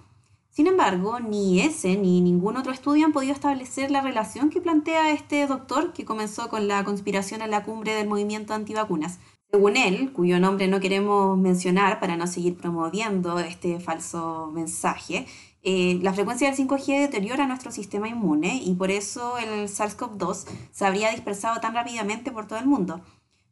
Sin 0.49 0.65
embargo, 0.65 1.19
ni 1.19 1.61
ese 1.61 1.97
ni 1.97 2.19
ningún 2.19 2.57
otro 2.57 2.71
estudio 2.71 3.05
han 3.05 3.13
podido 3.13 3.33
establecer 3.33 3.91
la 3.91 4.01
relación 4.01 4.49
que 4.49 4.59
plantea 4.59 5.11
este 5.11 5.45
doctor 5.45 5.93
que 5.93 6.03
comenzó 6.03 6.49
con 6.49 6.67
la 6.67 6.83
conspiración 6.83 7.43
en 7.43 7.51
la 7.51 7.63
cumbre 7.63 7.93
del 7.93 8.07
movimiento 8.07 8.55
antivacunas. 8.55 9.19
Según 9.51 9.77
él, 9.77 10.11
cuyo 10.13 10.39
nombre 10.39 10.67
no 10.67 10.79
queremos 10.79 11.37
mencionar 11.37 11.99
para 11.99 12.17
no 12.17 12.25
seguir 12.25 12.57
promoviendo 12.57 13.37
este 13.37 13.79
falso 13.79 14.49
mensaje, 14.55 15.27
eh, 15.61 15.99
la 16.01 16.13
frecuencia 16.13 16.47
del 16.47 16.57
5G 16.57 17.01
deteriora 17.01 17.45
nuestro 17.45 17.71
sistema 17.71 18.09
inmune 18.09 18.59
y 18.63 18.73
por 18.73 18.89
eso 18.89 19.37
el 19.37 19.67
SARS-CoV-2 19.67 20.47
se 20.71 20.85
habría 20.85 21.11
dispersado 21.11 21.59
tan 21.59 21.75
rápidamente 21.75 22.31
por 22.31 22.47
todo 22.47 22.57
el 22.57 22.65
mundo. 22.65 23.01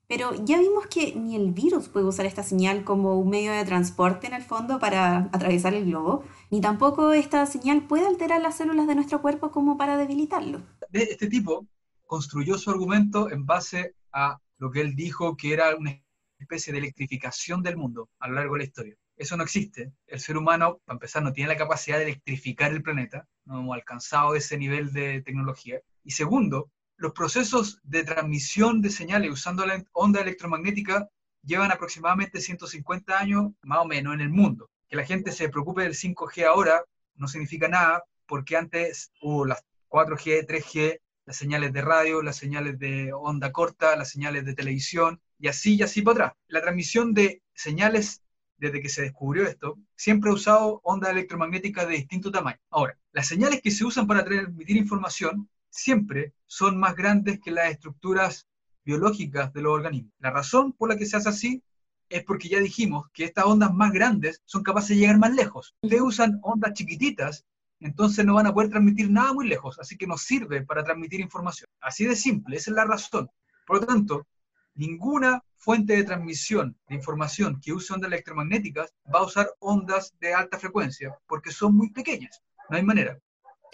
Pero 0.08 0.34
ya 0.46 0.60
vimos 0.60 0.88
que 0.88 1.16
ni 1.16 1.36
el 1.36 1.52
virus 1.52 1.90
puede 1.90 2.06
usar 2.06 2.26
esta 2.26 2.44
señal 2.44 2.84
como 2.84 3.18
un 3.20 3.30
medio 3.30 3.52
de 3.52 3.66
transporte 3.66 4.28
en 4.28 4.34
el 4.34 4.44
fondo 4.44 4.80
para 4.80 5.30
atravesar 5.34 5.74
el 5.74 5.86
globo, 5.86 6.24
ni 6.52 6.62
tampoco 6.62 7.14
esta 7.14 7.46
señal 7.46 7.84
puede 7.88 8.06
alterar 8.08 8.42
las 8.42 8.58
células 8.58 8.88
de 8.88 8.96
nuestro 8.96 9.22
cuerpo 9.22 9.52
como 9.52 9.78
para 9.78 9.98
debilitarlo. 9.98 10.62
de- 10.90 11.04
este 11.04 11.28
tipo 11.30 11.68
construyó 12.06 12.58
su 12.58 12.70
argumento 12.70 13.30
en 13.32 13.46
base 13.46 13.96
a 14.12 14.38
lo 14.58 14.72
que 14.72 14.82
él 14.82 14.96
dijo 14.96 15.36
que 15.36 15.54
era 15.54 15.76
una 15.76 16.02
especie 16.40 16.72
de 16.74 16.80
electrificación 16.80 17.64
del 17.64 17.78
mundo 17.78 18.10
a 18.20 18.28
lo 18.28 18.36
largo 18.36 18.54
de 18.56 18.60
la 18.60 18.66
historia. 18.66 18.96
Eso 19.18 19.38
no 19.38 19.44
existe. 19.44 19.94
El 20.08 20.20
ser 20.20 20.38
humano, 20.38 20.80
para 20.86 20.96
empezar, 20.96 21.24
no 21.24 21.32
tiene 21.34 21.50
la 21.50 21.58
capacidad 21.58 21.98
de 21.98 22.04
electrificar 22.04 22.72
el 22.72 22.84
planeta. 22.84 23.26
No 23.46 23.60
hemos 23.60 23.76
alcanzado 23.76 24.36
ese 24.36 24.58
nivel 24.58 24.92
de 24.94 25.22
tecnología. 25.22 25.80
Y 26.04 26.12
segundo, 26.12 26.70
los 26.98 27.14
procesos 27.14 27.80
de 27.84 28.04
transmisión 28.04 28.82
de 28.82 28.90
señales 28.90 29.32
usando 29.32 29.66
la 29.66 29.84
onda 29.94 30.22
electromagnética 30.22 31.10
llevan 31.44 31.72
aproximadamente 31.72 32.42
150 32.42 33.18
años, 33.18 33.52
más 33.62 33.80
o 33.80 33.86
menos, 33.86 34.14
en 34.14 34.22
el 34.22 34.30
mundo. 34.30 34.70
Que 34.88 34.96
la 34.96 35.06
gente 35.06 35.32
se 35.32 35.50
preocupe 35.50 35.84
del 35.84 35.94
5G 35.94 36.46
ahora 36.46 36.84
no 37.16 37.28
significa 37.28 37.68
nada, 37.68 38.04
porque 38.26 38.58
antes 38.58 39.12
hubo 39.22 39.46
las 39.46 39.64
4G, 39.90 40.46
3G, 40.48 41.00
las 41.26 41.38
señales 41.38 41.74
de 41.74 41.82
radio, 41.82 42.22
las 42.22 42.38
señales 42.38 42.78
de 42.80 43.14
onda 43.14 43.52
corta, 43.52 43.96
las 43.96 44.10
señales 44.10 44.46
de 44.46 44.54
televisión, 44.54 45.22
y 45.40 45.48
así 45.48 45.76
y 45.76 45.84
así 45.84 46.02
para 46.02 46.28
atrás. 46.28 46.34
La 46.48 46.62
transmisión 46.62 47.14
de 47.14 47.42
señales 47.54 48.22
desde 48.58 48.82
que 48.82 48.90
se 48.90 49.04
descubrió 49.04 49.46
esto, 49.46 49.78
siempre 49.96 50.30
ha 50.30 50.34
usado 50.34 50.80
ondas 50.84 51.12
electromagnéticas 51.12 51.88
de 51.88 51.96
distinto 51.96 52.32
tamaño. 52.32 52.60
Ahora, 52.70 52.98
las 53.12 53.28
señales 53.28 53.62
que 53.62 53.72
se 53.72 53.86
usan 53.86 54.08
para 54.08 54.24
transmitir 54.24 54.78
información 54.78 55.50
siempre 55.76 56.34
son 56.46 56.80
más 56.80 56.96
grandes 56.96 57.40
que 57.40 57.52
las 57.52 57.70
estructuras 57.70 58.48
biológicas 58.84 59.52
de 59.54 59.62
los 59.62 59.74
organismos. 59.74 60.14
La 60.20 60.32
razón 60.32 60.74
por 60.74 60.90
la 60.90 60.96
que 60.96 61.06
se 61.06 61.18
hace 61.18 61.30
así 61.30 61.64
es 62.10 62.24
porque 62.24 62.48
ya 62.48 62.60
dijimos 62.60 63.08
que 63.14 63.26
estas 63.26 63.46
ondas 63.46 63.74
más 63.74 63.92
grandes 63.92 64.42
son 64.46 64.64
capaces 64.64 64.90
de 64.90 64.98
llegar 64.98 65.18
más 65.18 65.34
lejos. 65.34 65.76
Ustedes 65.82 66.02
usan 66.02 66.40
ondas 66.44 66.74
chiquititas, 66.74 67.46
entonces 67.80 68.26
no 68.26 68.36
van 68.36 68.48
a 68.48 68.54
poder 68.54 68.70
transmitir 68.70 69.10
nada 69.10 69.34
muy 69.34 69.48
lejos, 69.48 69.78
así 69.80 69.98
que 69.98 70.08
nos 70.08 70.22
sirve 70.22 70.64
para 70.64 70.84
transmitir 70.84 71.20
información. 71.20 71.68
Así 71.82 72.06
de 72.06 72.16
simple, 72.16 72.58
esa 72.58 72.72
es 72.72 72.76
la 72.76 72.86
razón. 72.86 73.30
Por 73.68 73.82
lo 73.82 73.86
tanto, 73.86 74.28
ninguna 74.76 75.44
fuente 75.58 75.96
de 75.96 76.04
transmisión 76.04 76.78
de 76.88 76.96
información 76.96 77.60
que 77.60 77.74
use 77.74 77.92
ondas 77.92 78.10
electromagnéticas 78.10 78.94
va 79.14 79.20
a 79.20 79.26
usar 79.26 79.50
ondas 79.60 80.14
de 80.20 80.34
alta 80.34 80.60
frecuencia, 80.60 81.18
porque 81.28 81.52
son 81.52 81.76
muy 81.76 81.90
pequeñas. 81.90 82.42
No 82.70 82.78
hay 82.78 82.84
manera. 82.84 83.20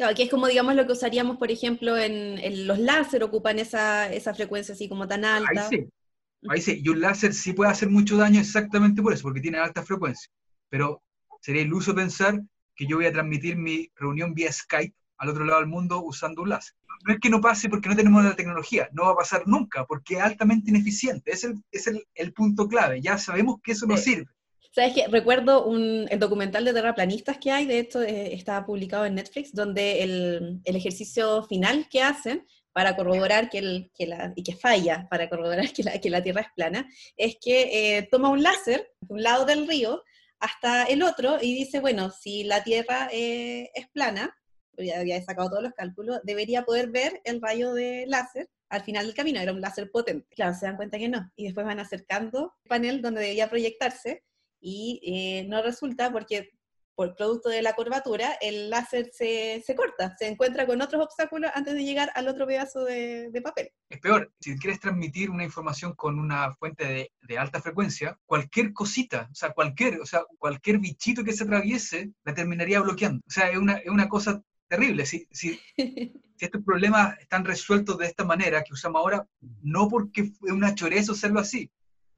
Claro, 0.01 0.15
que 0.15 0.23
es 0.23 0.31
como, 0.31 0.47
digamos, 0.47 0.73
lo 0.73 0.87
que 0.87 0.93
usaríamos, 0.93 1.37
por 1.37 1.51
ejemplo, 1.51 1.95
en, 1.95 2.39
en 2.39 2.65
los 2.65 2.79
láser 2.79 3.23
ocupan 3.23 3.59
esa, 3.59 4.11
esa 4.11 4.33
frecuencia 4.33 4.73
así 4.73 4.89
como 4.89 5.07
tan 5.07 5.23
Ahí 5.23 5.43
alta. 5.45 5.69
sí. 5.69 5.87
Ahí 6.49 6.59
sí. 6.59 6.81
Y 6.83 6.89
un 6.89 7.01
láser 7.01 7.35
sí 7.35 7.53
puede 7.53 7.69
hacer 7.69 7.87
mucho 7.87 8.17
daño 8.17 8.39
exactamente 8.39 8.99
por 9.03 9.13
eso, 9.13 9.21
porque 9.21 9.41
tiene 9.41 9.59
alta 9.59 9.83
frecuencia. 9.83 10.31
Pero 10.69 11.03
sería 11.39 11.61
iluso 11.61 11.93
pensar 11.93 12.41
que 12.75 12.87
yo 12.87 12.95
voy 12.97 13.05
a 13.05 13.11
transmitir 13.11 13.57
mi 13.57 13.91
reunión 13.95 14.33
vía 14.33 14.51
Skype 14.51 14.95
al 15.19 15.29
otro 15.29 15.45
lado 15.45 15.59
del 15.59 15.69
mundo 15.69 16.01
usando 16.03 16.41
un 16.41 16.49
láser. 16.49 16.73
No 17.05 17.13
es 17.13 17.19
que 17.19 17.29
no 17.29 17.39
pase 17.39 17.69
porque 17.69 17.87
no 17.89 17.95
tenemos 17.95 18.23
la 18.23 18.35
tecnología, 18.35 18.89
no 18.93 19.03
va 19.05 19.11
a 19.11 19.15
pasar 19.17 19.43
nunca, 19.47 19.85
porque 19.85 20.15
es 20.15 20.21
altamente 20.21 20.71
ineficiente. 20.71 21.29
Es 21.31 21.43
el, 21.43 21.63
es 21.71 21.85
el, 21.85 22.03
el 22.15 22.33
punto 22.33 22.67
clave. 22.67 23.01
Ya 23.01 23.19
sabemos 23.19 23.57
que 23.63 23.73
eso 23.73 23.85
no 23.85 23.97
Sí. 23.97 24.03
sirve. 24.15 24.31
Sabes 24.73 24.93
que 24.93 25.07
recuerdo 25.07 25.65
un, 25.65 26.07
el 26.09 26.17
documental 26.17 26.63
de 26.63 26.73
terraplanistas 26.73 27.37
que 27.37 27.51
hay, 27.51 27.65
de 27.65 27.79
hecho 27.79 28.01
eh, 28.01 28.33
está 28.33 28.65
publicado 28.65 29.05
en 29.05 29.15
Netflix, 29.15 29.53
donde 29.53 30.01
el, 30.01 30.61
el, 30.63 30.75
ejercicio 30.77 31.43
final 31.43 31.87
que 31.89 32.01
hacen 32.01 32.47
para 32.71 32.95
corroborar 32.95 33.49
que, 33.49 33.57
el, 33.57 33.91
que 33.93 34.07
la, 34.07 34.31
y 34.33 34.43
que 34.43 34.55
falla, 34.55 35.07
para 35.09 35.27
corroborar 35.27 35.73
que 35.73 35.83
la, 35.83 35.99
que 35.99 36.09
la 36.09 36.23
Tierra 36.23 36.41
es 36.41 36.47
plana, 36.55 36.89
es 37.17 37.35
que 37.41 37.97
eh, 37.97 38.07
toma 38.09 38.29
un 38.29 38.43
láser 38.43 38.89
de 39.01 39.13
un 39.13 39.21
lado 39.21 39.45
del 39.45 39.67
río 39.67 40.03
hasta 40.39 40.85
el 40.85 41.03
otro 41.03 41.37
y 41.41 41.53
dice, 41.53 41.81
bueno, 41.81 42.09
si 42.09 42.45
la 42.45 42.63
Tierra 42.63 43.09
eh, 43.11 43.69
es 43.75 43.89
plana, 43.89 44.33
ya 44.77 45.01
había 45.01 45.21
sacado 45.21 45.49
todos 45.49 45.63
los 45.63 45.73
cálculos, 45.73 46.21
debería 46.23 46.63
poder 46.63 46.91
ver 46.91 47.21
el 47.25 47.41
rayo 47.41 47.73
de 47.73 48.05
láser 48.07 48.49
al 48.69 48.83
final 48.83 49.05
del 49.05 49.15
camino, 49.15 49.41
era 49.41 49.51
un 49.51 49.59
láser 49.59 49.91
potente. 49.91 50.33
Claro, 50.33 50.53
se 50.53 50.65
dan 50.65 50.77
cuenta 50.77 50.97
que 50.97 51.09
no, 51.09 51.29
y 51.35 51.43
después 51.43 51.65
van 51.65 51.81
acercando 51.81 52.55
el 52.63 52.69
panel 52.69 53.01
donde 53.01 53.19
debía 53.19 53.49
proyectarse 53.49 54.23
y 54.61 55.01
eh, 55.03 55.45
no 55.49 55.61
resulta 55.61 56.11
porque 56.11 56.51
por 56.95 57.15
producto 57.15 57.49
de 57.49 57.61
la 57.61 57.73
curvatura, 57.73 58.33
el 58.41 58.69
láser 58.69 59.09
se, 59.11 59.63
se, 59.65 59.75
corta, 59.75 60.15
se 60.17 60.27
encuentra 60.27 60.67
con 60.67 60.81
otros 60.81 61.03
obstáculos 61.03 61.49
antes 61.55 61.73
de 61.73 61.83
llegar 61.83 62.11
al 62.13 62.27
otro 62.27 62.45
pedazo 62.45 62.83
de, 62.83 63.31
de 63.31 63.41
papel. 63.41 63.71
Es 63.89 63.99
peor, 63.99 64.31
si 64.39 64.55
quieres 64.57 64.79
transmitir 64.79 65.31
una 65.31 65.43
información 65.43 65.93
con 65.95 66.19
una 66.19 66.53
fuente 66.55 66.85
de, 66.85 67.11
de, 67.21 67.37
alta 67.37 67.61
frecuencia, 67.61 68.19
cualquier 68.25 68.71
cosita, 68.73 69.29
o 69.31 69.33
sea, 69.33 69.51
cualquier, 69.51 69.99
o 69.99 70.05
sea, 70.05 70.23
cualquier 70.37 70.77
bichito 70.77 71.23
que 71.23 71.33
se 71.33 71.43
atraviese, 71.43 72.11
la 72.23 72.33
terminaría 72.35 72.81
bloqueando. 72.81 73.23
O 73.25 73.31
sea, 73.31 73.49
es 73.49 73.57
una, 73.57 73.77
es 73.77 73.89
una 73.89 74.07
cosa 74.07 74.41
terrible. 74.67 75.05
Si, 75.05 75.27
si, 75.31 75.59
si, 75.75 76.21
estos 76.37 76.63
problemas 76.63 77.17
están 77.19 77.45
resueltos 77.45 77.97
de 77.97 78.05
esta 78.05 78.25
manera 78.25 78.63
que 78.63 78.73
usamos 78.73 78.99
ahora, 78.99 79.27
no 79.61 79.87
porque 79.87 80.25
fue 80.25 80.51
una 80.51 80.75
choreza 80.75 81.13
hacerlo 81.13 81.39
así, 81.39 81.71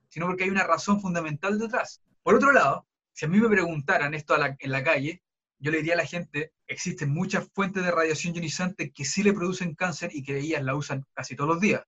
sino 0.09 0.27
porque 0.27 0.43
hay 0.43 0.49
una 0.49 0.67
razón 0.67 0.99
fundamental 0.99 1.57
detrás. 1.57 2.01
Por 2.23 2.35
otro 2.35 2.51
lado, 2.51 2.87
si 3.11 3.25
a 3.25 3.27
mí 3.27 3.39
me 3.39 3.49
preguntaran 3.49 4.13
esto 4.13 4.35
en 4.35 4.71
la 4.71 4.83
calle, 4.83 5.21
yo 5.59 5.71
le 5.71 5.77
diría 5.77 5.93
a 5.93 5.97
la 5.97 6.05
gente, 6.05 6.51
existen 6.67 7.09
muchas 7.09 7.47
fuentes 7.53 7.85
de 7.85 7.91
radiación 7.91 8.33
ionizante 8.33 8.91
que 8.91 9.05
sí 9.05 9.23
le 9.23 9.31
producen 9.31 9.75
cáncer 9.75 10.09
y 10.13 10.23
que 10.23 10.37
ellas 10.37 10.61
la 10.61 10.75
usan 10.75 11.05
casi 11.13 11.35
todos 11.35 11.51
los 11.51 11.61
días. 11.61 11.83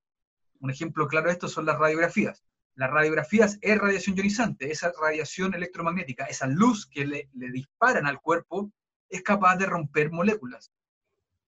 Un 0.59 0.71
ejemplo 0.71 1.07
claro 1.07 1.27
de 1.27 1.33
esto 1.33 1.49
son 1.49 1.65
las 1.65 1.77
radiografías. 1.77 2.43
Las 2.75 2.91
radiografías 2.91 3.57
es 3.61 3.77
radiación 3.77 4.15
ionizante, 4.15 4.71
esa 4.71 4.93
radiación 5.01 5.53
electromagnética, 5.53 6.25
esa 6.25 6.47
luz 6.47 6.85
que 6.85 7.05
le, 7.05 7.29
le 7.33 7.51
disparan 7.51 8.05
al 8.05 8.21
cuerpo 8.21 8.71
es 9.09 9.23
capaz 9.23 9.57
de 9.57 9.65
romper 9.65 10.11
moléculas. 10.11 10.71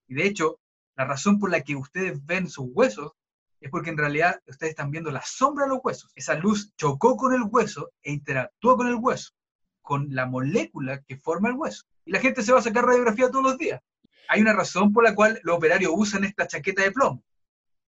Y 0.07 0.15
de 0.15 0.25
hecho, 0.25 0.59
la 0.95 1.05
razón 1.05 1.39
por 1.39 1.51
la 1.51 1.61
que 1.61 1.75
ustedes 1.75 2.25
ven 2.25 2.49
sus 2.49 2.67
huesos 2.73 3.13
es 3.59 3.71
porque 3.71 3.89
en 3.89 3.97
realidad 3.97 4.41
ustedes 4.47 4.71
están 4.71 4.91
viendo 4.91 5.11
la 5.11 5.21
sombra 5.23 5.65
de 5.65 5.69
los 5.71 5.79
huesos. 5.83 6.11
Esa 6.15 6.35
luz 6.35 6.73
chocó 6.75 7.17
con 7.17 7.33
el 7.33 7.43
hueso 7.43 7.91
e 8.03 8.11
interactuó 8.11 8.77
con 8.77 8.87
el 8.87 8.95
hueso 8.95 9.33
con 9.87 10.07
la 10.09 10.25
molécula 10.25 11.01
que 11.03 11.15
forma 11.15 11.47
el 11.47 11.55
hueso. 11.55 11.85
Y 12.03 12.11
la 12.11 12.19
gente 12.19 12.43
se 12.43 12.51
va 12.51 12.59
a 12.59 12.61
sacar 12.61 12.85
radiografía 12.85 13.31
todos 13.31 13.45
los 13.45 13.57
días. 13.57 13.81
Hay 14.27 14.41
una 14.41 14.51
razón 14.51 14.91
por 14.91 15.05
la 15.05 15.15
cual 15.15 15.39
los 15.43 15.55
operarios 15.55 15.93
usan 15.95 16.25
esta 16.25 16.45
chaqueta 16.45 16.83
de 16.83 16.91
plomo, 16.91 17.23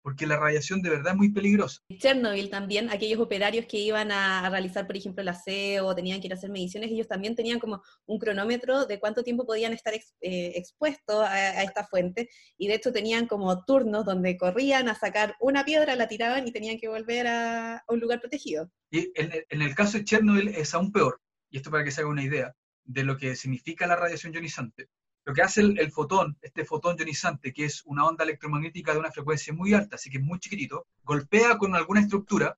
porque 0.08 0.26
la 0.26 0.38
radiación 0.38 0.82
de 0.82 0.90
verdad 0.90 1.12
es 1.12 1.18
muy 1.18 1.34
peligrosa. 1.34 1.82
En 1.90 1.98
Chernobyl 1.98 2.50
también, 2.50 2.90
aquellos 2.90 3.20
operarios 3.20 3.66
que 3.66 3.78
iban 3.78 4.10
a 4.10 4.50
realizar, 4.50 4.88
por 4.88 4.96
ejemplo, 4.96 5.22
el 5.22 5.28
aseo 5.28 5.86
o 5.86 5.94
tenían 5.94 6.22
que 6.22 6.28
ir 6.28 6.32
a 6.32 6.38
hacer 6.38 6.50
mediciones, 6.50 6.92
ellos 6.92 7.10
también 7.10 7.36
tenían 7.36 7.60
como 7.60 7.84
un 8.06 8.18
cronómetro 8.18 8.86
de 8.86 9.02
cuánto 9.02 9.22
tiempo 9.22 9.46
podían 9.46 9.74
estar 9.74 9.94
ex, 9.94 10.16
eh, 10.22 10.54
expuestos 10.56 11.26
a, 11.26 11.34
a, 11.34 11.64
esta 11.64 11.86
fuente, 11.86 12.30
y 12.58 12.70
de 12.70 12.76
hecho 12.76 12.94
tenían 12.94 13.28
como 13.28 13.66
turnos 13.66 14.06
donde 14.06 14.38
corrían 14.38 14.88
a 14.88 14.96
sacar 14.96 15.36
una 15.42 15.66
piedra, 15.66 15.94
la 15.98 16.08
tiraban 16.08 16.48
y 16.48 16.54
tenían 16.54 16.78
que 16.78 16.88
volver 16.88 17.28
a, 17.28 17.76
a 17.76 17.84
un 17.90 18.00
lugar 18.00 18.22
protegido. 18.22 18.72
Y 18.90 19.12
en, 19.14 19.34
en 19.50 19.62
el 19.62 19.76
caso 19.76 19.98
de 19.98 20.06
Chernobyl 20.06 20.48
es 20.48 20.74
aún 20.74 20.94
peor, 20.94 21.20
y 21.50 21.58
esto 21.58 21.70
para 21.70 21.84
que 21.84 21.92
se 21.92 22.00
haga 22.00 22.10
una 22.10 22.24
idea 22.24 22.56
de 22.86 23.04
lo 23.04 23.18
que 23.18 23.36
significa 23.36 23.86
la 23.88 23.98
radiación 23.98 24.34
ionizante. 24.34 24.88
Lo 25.28 25.34
que 25.34 25.42
hace 25.42 25.60
el, 25.60 25.78
el, 25.78 25.92
fotón, 25.92 26.38
este 26.42 26.64
fotón 26.64 26.96
ionizante, 26.98 27.52
que 27.52 27.66
es 27.66 27.84
una 27.86 28.06
onda 28.06 28.24
electromagnética 28.24 28.94
de 28.94 29.00
una 29.00 29.12
frecuencia 29.12 29.54
muy 29.54 29.74
alta, 29.74 29.98
así 29.98 30.10
que 30.10 30.20
es 30.20 30.24
muy 30.24 30.40
chiquitito, 30.40 30.88
golpea 31.04 31.58
con 31.58 31.76
alguna 31.76 32.00
estructura 32.00 32.58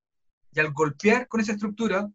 y 0.51 0.59
al 0.59 0.71
golpear 0.71 1.27
con 1.27 1.41
esa 1.41 1.53
estructura 1.53 2.07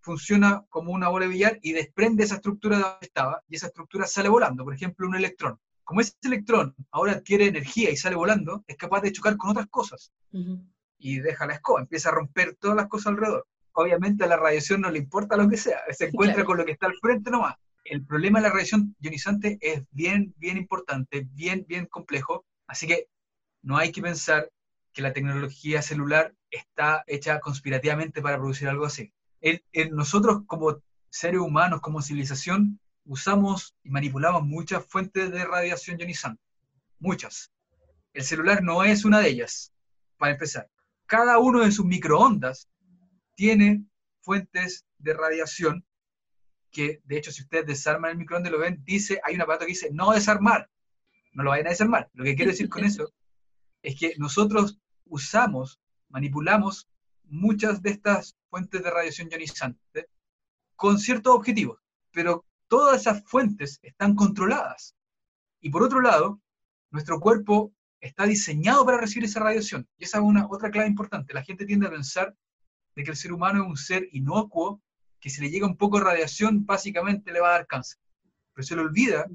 funciona 0.00 0.64
como 0.70 0.92
una 0.92 1.10
bola 1.10 1.26
de 1.26 1.32
billar 1.32 1.58
y 1.60 1.72
desprende 1.72 2.24
esa 2.24 2.36
estructura 2.36 2.78
de 2.78 2.82
donde 2.84 3.06
estaba 3.06 3.42
y 3.48 3.56
esa 3.56 3.66
estructura 3.66 4.06
sale 4.06 4.30
volando, 4.30 4.64
por 4.64 4.72
ejemplo, 4.72 5.06
un 5.06 5.14
electrón. 5.14 5.60
Como 5.84 6.00
ese 6.00 6.14
electrón 6.22 6.74
ahora 6.90 7.12
adquiere 7.12 7.44
energía 7.44 7.90
y 7.90 7.96
sale 7.98 8.16
volando, 8.16 8.64
es 8.66 8.78
capaz 8.78 9.02
de 9.02 9.12
chocar 9.12 9.36
con 9.36 9.50
otras 9.50 9.66
cosas 9.66 10.10
uh 10.32 10.38
-huh. 10.38 10.72
y 10.96 11.20
deja 11.20 11.46
la 11.46 11.52
escoba, 11.52 11.82
empieza 11.82 12.08
a 12.08 12.12
romper 12.12 12.56
todas 12.58 12.78
las 12.78 12.88
cosas 12.88 13.08
alrededor 13.08 13.46
obviamente 13.74 14.24
a 14.24 14.26
la 14.26 14.36
radiación 14.36 14.80
no 14.80 14.90
le 14.90 14.98
importa 14.98 15.36
lo 15.36 15.48
que 15.48 15.56
sea, 15.56 15.80
se 15.90 16.06
encuentra 16.06 16.36
claro. 16.36 16.46
con 16.46 16.56
lo 16.58 16.64
que 16.64 16.72
está 16.72 16.86
al 16.86 16.96
frente 17.00 17.30
nomás. 17.30 17.54
El 17.90 18.04
problema 18.04 18.38
de 18.38 18.42
la 18.42 18.50
radiación 18.50 18.94
ionizante 19.00 19.56
es 19.62 19.82
bien, 19.92 20.34
bien 20.36 20.58
importante, 20.58 21.26
bien, 21.32 21.64
bien 21.66 21.86
complejo, 21.86 22.44
así 22.66 22.86
que 22.86 23.08
no 23.62 23.78
hay 23.78 23.92
que 23.92 24.02
pensar 24.02 24.50
que 24.92 25.00
la 25.00 25.14
tecnología 25.14 25.80
celular 25.80 26.34
está 26.50 27.02
hecha 27.06 27.40
conspirativamente 27.40 28.20
para 28.20 28.36
producir 28.36 28.68
algo 28.68 28.84
así. 28.84 29.10
Nosotros 29.90 30.42
como 30.46 30.82
seres 31.08 31.40
humanos, 31.40 31.80
como 31.80 32.02
civilización, 32.02 32.78
usamos 33.06 33.74
y 33.82 33.88
manipulamos 33.88 34.42
muchas 34.42 34.84
fuentes 34.84 35.30
de 35.30 35.46
radiación 35.46 35.98
ionizante, 35.98 36.42
muchas. 36.98 37.50
El 38.12 38.22
celular 38.22 38.62
no 38.62 38.84
es 38.84 39.06
una 39.06 39.20
de 39.20 39.30
ellas, 39.30 39.72
para 40.18 40.32
empezar. 40.32 40.68
Cada 41.06 41.38
uno 41.38 41.60
de 41.60 41.72
sus 41.72 41.86
microondas 41.86 42.68
tiene 43.34 43.86
fuentes 44.20 44.84
de 44.98 45.14
radiación 45.14 45.86
que, 46.70 47.00
de 47.04 47.16
hecho, 47.16 47.32
si 47.32 47.42
ustedes 47.42 47.66
desarman 47.66 48.12
el 48.12 48.18
microondas 48.18 48.50
y 48.50 48.52
lo 48.52 48.60
ven, 48.60 48.82
dice, 48.84 49.20
hay 49.24 49.34
un 49.34 49.42
aparato 49.42 49.64
que 49.64 49.72
dice 49.72 49.90
no 49.92 50.12
desarmar. 50.12 50.70
No 51.32 51.42
lo 51.42 51.50
vayan 51.50 51.66
a 51.66 51.70
desarmar. 51.70 52.10
Lo 52.14 52.24
que 52.24 52.34
quiero 52.34 52.50
decir 52.50 52.68
con 52.68 52.84
eso 52.84 53.12
es 53.82 53.98
que 53.98 54.14
nosotros 54.18 54.78
usamos, 55.06 55.80
manipulamos 56.08 56.88
muchas 57.24 57.82
de 57.82 57.90
estas 57.90 58.36
fuentes 58.50 58.82
de 58.82 58.90
radiación 58.90 59.28
ionizante 59.30 60.08
con 60.76 60.98
ciertos 60.98 61.34
objetivos, 61.34 61.80
pero 62.12 62.44
todas 62.68 63.00
esas 63.00 63.24
fuentes 63.24 63.80
están 63.82 64.14
controladas. 64.14 64.94
Y 65.60 65.70
por 65.70 65.82
otro 65.82 66.00
lado, 66.00 66.40
nuestro 66.90 67.20
cuerpo 67.20 67.72
está 68.00 68.26
diseñado 68.26 68.84
para 68.84 68.98
recibir 68.98 69.24
esa 69.24 69.40
radiación. 69.40 69.88
Y 69.98 70.04
esa 70.04 70.18
es 70.18 70.24
una 70.24 70.46
otra 70.48 70.70
clave 70.70 70.88
importante. 70.88 71.34
La 71.34 71.42
gente 71.42 71.66
tiende 71.66 71.86
a 71.86 71.90
pensar 71.90 72.34
de 72.94 73.04
que 73.04 73.10
el 73.10 73.16
ser 73.16 73.32
humano 73.32 73.62
es 73.62 73.68
un 73.68 73.76
ser 73.76 74.08
inocuo, 74.12 74.80
que 75.20 75.30
si 75.30 75.40
le 75.40 75.50
llega 75.50 75.66
un 75.66 75.76
poco 75.76 75.98
de 75.98 76.04
radiación, 76.04 76.64
básicamente 76.64 77.32
le 77.32 77.40
va 77.40 77.48
a 77.48 77.52
dar 77.52 77.66
cáncer. 77.66 77.98
Pero 78.52 78.66
se 78.66 78.76
le 78.76 78.82
olvida 78.82 79.26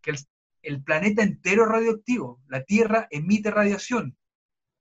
que 0.00 0.14
el, 0.62 0.82
planeta 0.82 1.22
entero 1.22 1.64
es 1.64 1.68
radioactivo, 1.68 2.40
la 2.48 2.62
Tierra 2.64 3.06
emite 3.10 3.50
radiación, 3.50 4.16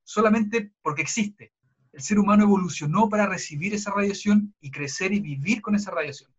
solamente 0.04 0.74
porque 0.82 1.02
existe. 1.02 1.54
El 1.92 2.02
ser 2.02 2.20
humano 2.20 2.44
evolucionó 2.44 3.10
para 3.10 3.28
recibir 3.28 3.74
esa 3.74 3.92
radiación 3.92 4.56
y 4.60 4.72
crecer 4.72 5.14
y 5.14 5.20
vivir 5.20 5.62
con 5.62 5.76
esa 5.76 5.92
radiación. 5.92 6.34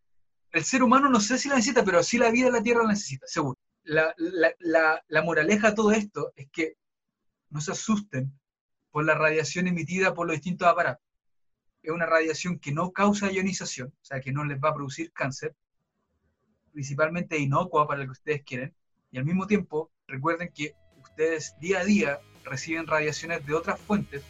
El 0.51 0.65
ser 0.65 0.83
humano 0.83 1.09
no 1.09 1.21
sé 1.21 1.39
si 1.39 1.49
la 1.49 1.57
necesita, 1.57 1.85
pero 1.85 2.03
sí 2.03 2.19
la 2.19 2.31
vida 2.31 2.47
de 2.47 2.53
la 2.53 2.63
Tierra 2.63 2.83
la 2.83 2.91
necesita, 2.91 3.27
seguro. 3.27 3.59
La, 3.85 4.15
la, 4.17 4.53
la, 4.61 5.05
la 5.07 5.23
moraleja 5.23 5.71
de 5.71 5.77
todo 5.77 5.93
esto 5.93 6.33
es 6.37 6.49
que 6.51 6.77
no 7.51 7.61
se 7.61 7.73
asusten 7.73 8.33
por 8.91 9.05
la 9.05 9.15
radiación 9.15 9.69
emitida 9.69 10.15
por 10.15 10.27
los 10.27 10.37
distintos 10.37 10.67
aparatos 10.67 11.04
es 11.85 11.91
una 11.91 12.07
radiación 12.07 12.59
que 12.59 12.73
no 12.73 12.93
causa 12.93 13.31
ionización, 13.31 13.89
o 13.89 14.05
sea, 14.05 14.21
que 14.21 14.33
no 14.33 14.45
les 14.45 14.59
va 14.59 14.71
a 14.71 14.75
producir 14.75 15.13
cáncer, 15.13 15.55
principalmente 16.73 17.39
inocua 17.39 17.87
para 17.87 18.01
lo 18.01 18.07
que 18.07 18.13
ustedes 18.13 18.43
quieren, 18.43 18.75
y 19.13 19.19
al 19.19 19.25
mismo 19.25 19.47
tiempo 19.47 19.93
recuerden 20.09 20.51
que 20.53 20.75
ustedes 21.03 21.55
día 21.61 21.81
a 21.81 21.85
día 21.85 22.21
reciben 22.45 22.87
radiaciones 22.87 23.47
de 23.47 23.55
otras 23.55 23.79
fuentes, 23.79 24.23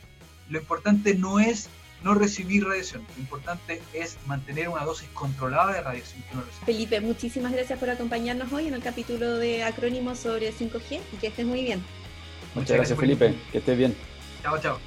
lo 0.51 0.59
importante 0.59 1.15
no 1.15 1.39
es 1.39 1.71
no 2.03 2.15
recibir 2.15 2.67
radiación, 2.67 3.07
lo 3.17 3.23
importante 3.23 3.81
es 3.95 4.19
mantener 4.27 4.69
una 4.69 4.85
dosis 4.85 5.09
controlada 5.11 5.73
de 5.73 5.81
radiación 5.81 6.23
que 6.23 6.35
uno 6.35 6.45
recibe. 6.45 6.67
Felipe, 6.67 7.01
muchísimas 7.01 7.53
gracias 7.53 7.79
por 7.79 7.89
acompañarnos 7.89 8.53
hoy 8.53 8.67
en 8.67 8.75
el 8.75 8.83
capítulo 8.83 9.39
de 9.39 9.63
acrónimos 9.63 10.19
sobre 10.19 10.53
5G 10.53 11.01
y 11.13 11.17
que 11.17 11.29
estés 11.29 11.47
muy 11.47 11.63
bien. 11.63 11.79
Muchas, 11.79 12.57
Muchas 12.57 12.77
gracias, 12.77 12.99
Felipe, 12.99 13.35
que 13.53 13.59
estés 13.59 13.79
bien. 13.79 13.97
Chao, 14.43 14.59
chao. 14.59 14.79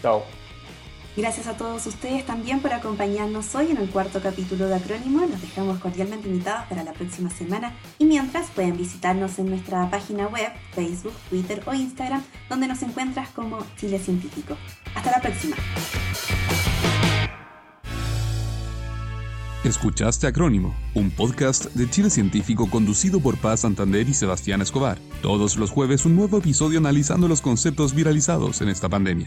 Chao. 0.00 0.39
Gracias 1.16 1.48
a 1.48 1.56
todos 1.56 1.86
ustedes 1.86 2.24
también 2.24 2.60
por 2.60 2.72
acompañarnos 2.72 3.54
hoy 3.56 3.72
en 3.72 3.78
el 3.78 3.90
cuarto 3.90 4.20
capítulo 4.20 4.66
de 4.66 4.76
Acrónimo. 4.76 5.26
Los 5.26 5.40
dejamos 5.40 5.80
cordialmente 5.80 6.28
invitados 6.28 6.68
para 6.68 6.84
la 6.84 6.92
próxima 6.92 7.28
semana 7.30 7.74
y 7.98 8.04
mientras 8.04 8.48
pueden 8.50 8.76
visitarnos 8.76 9.38
en 9.40 9.50
nuestra 9.50 9.90
página 9.90 10.28
web, 10.28 10.52
Facebook, 10.72 11.14
Twitter 11.28 11.62
o 11.66 11.74
Instagram, 11.74 12.22
donde 12.48 12.68
nos 12.68 12.82
encuentras 12.82 13.28
como 13.30 13.58
Chile 13.76 13.98
Científico. 13.98 14.56
Hasta 14.94 15.10
la 15.10 15.20
próxima. 15.20 15.56
Escuchaste 19.64 20.26
Acrónimo, 20.26 20.74
un 20.94 21.10
podcast 21.10 21.66
de 21.74 21.90
Chile 21.90 22.08
Científico 22.08 22.70
conducido 22.70 23.20
por 23.20 23.36
Paz 23.36 23.60
Santander 23.60 24.08
y 24.08 24.14
Sebastián 24.14 24.62
Escobar. 24.62 24.98
Todos 25.20 25.56
los 25.56 25.70
jueves 25.70 26.06
un 26.06 26.16
nuevo 26.16 26.38
episodio 26.38 26.78
analizando 26.78 27.28
los 27.28 27.42
conceptos 27.42 27.94
viralizados 27.94 28.62
en 28.62 28.70
esta 28.70 28.88
pandemia. 28.88 29.26